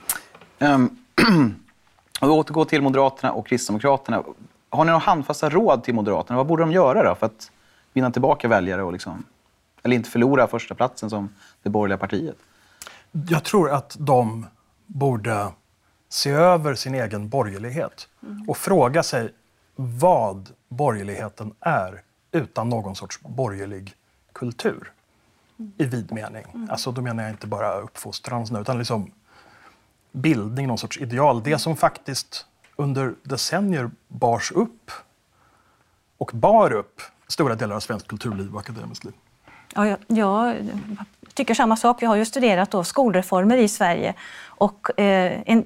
Um, 0.59 1.55
och 2.21 2.29
återgå 2.29 2.65
till 2.65 2.83
Moderaterna 2.83 3.33
och 3.33 3.47
Kristdemokraterna. 3.47 4.23
Har 4.71 4.85
ni 4.85 4.91
några 4.91 4.99
handfasta 4.99 5.49
råd 5.49 5.85
till 5.85 5.95
Moderaterna? 5.95 6.37
Vad 6.37 6.47
borde 6.47 6.63
de 6.63 6.73
göra 6.73 7.03
då 7.03 7.15
för 7.15 7.27
att 7.27 7.51
vinna 7.93 8.11
tillbaka 8.11 8.49
väljare 8.49 8.83
och 8.83 8.93
liksom, 8.93 9.25
eller 9.83 9.97
inte 9.97 10.11
förlora 10.11 10.47
första 10.47 10.75
platsen 10.75 11.11
som 11.11 11.29
det 11.63 11.71
borgerliga 11.71 11.99
partiet? 11.99 12.37
Jag 13.29 13.45
tror 13.45 13.71
att 13.71 13.97
de 13.99 14.47
borde 14.87 15.49
se 16.09 16.31
över 16.31 16.75
sin 16.75 16.95
egen 16.95 17.29
borgerlighet 17.29 18.09
och 18.49 18.57
fråga 18.57 19.03
sig 19.03 19.35
vad 19.77 20.49
borgerligheten 20.69 21.55
är 21.61 22.03
utan 22.33 22.69
någon 22.69 22.97
sorts 22.97 23.21
borgerlig 23.21 23.95
kultur 24.33 24.93
i 25.77 25.85
vid 25.85 26.13
mening. 26.13 26.45
Mm. 26.55 26.71
Alltså, 26.71 26.93
då 26.93 27.03
menar 27.03 27.23
jag 27.23 27.33
inte 27.33 27.47
bara 27.47 27.75
uppfostran 27.81 28.57
utan 28.57 28.79
liksom 28.79 29.11
bildning, 30.13 30.67
någon 30.67 30.79
sorts 30.79 30.99
ideal. 30.99 31.43
Det 31.43 31.59
som 31.59 31.77
faktiskt 31.77 32.47
under 32.81 33.15
decennier 33.23 33.91
bars 34.09 34.53
upp 34.53 34.91
och 36.19 36.31
bar 36.35 36.73
upp 36.73 37.03
stora 37.29 37.55
delar 37.55 37.77
av 37.77 37.81
svenskt 37.81 38.09
kulturliv 38.09 38.55
och 38.55 38.61
akademiskt 38.61 39.05
liv. 39.05 39.15
Ja, 39.75 39.87
jag, 39.87 39.99
jag 40.07 40.57
tycker 41.35 41.55
samma 41.55 41.77
sak. 41.77 42.03
Jag 42.03 42.09
har 42.09 42.17
ju 42.17 42.25
studerat 42.25 42.71
då 42.71 42.85
skolreformer 42.85 43.57
i 43.57 43.69
Sverige 43.69 44.15
och 44.47 45.01
eh, 45.01 45.43
en, 45.47 45.65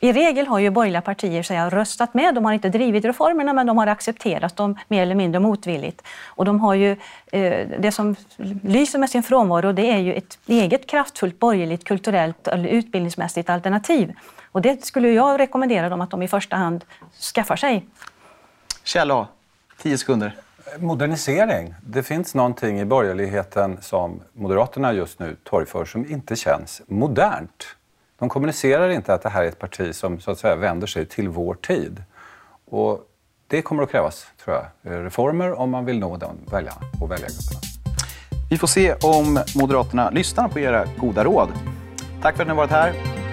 i 0.00 0.12
regel 0.12 0.46
har 0.46 0.58
ju 0.58 0.70
borgerliga 0.70 1.00
partier 1.00 1.42
säga, 1.42 1.70
röstat 1.70 2.14
med. 2.14 2.34
De 2.34 2.44
har 2.44 2.52
inte 2.52 2.68
drivit 2.68 3.04
reformerna 3.04 3.52
men 3.52 3.66
de 3.66 3.78
har 3.78 3.86
accepterat 3.86 4.56
dem 4.56 4.78
mer 4.88 5.02
eller 5.02 5.14
mindre 5.14 5.40
motvilligt. 5.40 6.02
Och 6.26 6.44
de 6.44 6.60
har 6.60 6.74
ju, 6.74 6.90
eh, 7.32 7.68
det 7.78 7.92
som 7.92 8.16
lyser 8.62 8.98
med 8.98 9.10
sin 9.10 9.22
frånvaro 9.22 9.72
det 9.72 9.90
är 9.90 9.98
ju 9.98 10.14
ett 10.14 10.38
eget 10.46 10.86
kraftfullt 10.86 11.38
borgerligt 11.38 11.84
kulturellt 11.84 12.48
eller 12.48 12.68
utbildningsmässigt 12.68 13.50
alternativ. 13.50 14.12
Och 14.54 14.62
det 14.62 14.84
skulle 14.84 15.08
jag 15.08 15.40
rekommendera 15.40 15.88
dem 15.88 16.00
att 16.00 16.10
de 16.10 16.22
i 16.22 16.28
första 16.28 16.56
hand 16.56 16.84
skaffar 17.34 17.56
sig. 17.56 17.86
Kjell 18.84 19.10
A, 19.10 19.28
tio 19.82 19.98
sekunder. 19.98 20.36
Modernisering. 20.78 21.74
Det 21.86 22.02
finns 22.02 22.34
någonting 22.34 22.80
i 22.80 22.84
borgerligheten 22.84 23.78
som 23.80 24.20
Moderaterna 24.32 24.92
just 24.92 25.18
nu 25.18 25.36
torgför 25.44 25.84
som 25.84 26.10
inte 26.10 26.36
känns 26.36 26.82
modernt. 26.86 27.66
De 28.18 28.28
kommunicerar 28.28 28.88
inte 28.88 29.14
att 29.14 29.22
det 29.22 29.28
här 29.28 29.44
är 29.44 29.48
ett 29.48 29.58
parti 29.58 29.94
som 29.94 30.20
så 30.20 30.30
att 30.30 30.38
säga 30.38 30.56
vänder 30.56 30.86
sig 30.86 31.06
till 31.06 31.28
vår 31.28 31.54
tid. 31.54 32.02
Och 32.70 33.00
det 33.46 33.62
kommer 33.62 33.82
att 33.82 33.90
krävas, 33.90 34.26
tror 34.44 34.56
jag, 34.56 35.04
reformer 35.04 35.52
om 35.52 35.70
man 35.70 35.84
vill 35.84 35.98
nå 35.98 36.16
de 36.16 36.36
väljarna 36.50 36.80
och 37.00 37.10
väljargrupperna. 37.10 37.60
Vi 38.50 38.58
får 38.58 38.66
se 38.66 38.94
om 38.94 39.38
Moderaterna 39.56 40.10
lyssnar 40.10 40.48
på 40.48 40.58
era 40.58 40.84
goda 40.98 41.24
råd. 41.24 41.48
Tack 42.22 42.36
för 42.36 42.42
att 42.42 42.48
ni 42.48 42.50
har 42.50 42.56
varit 42.56 42.70
här. 42.70 43.23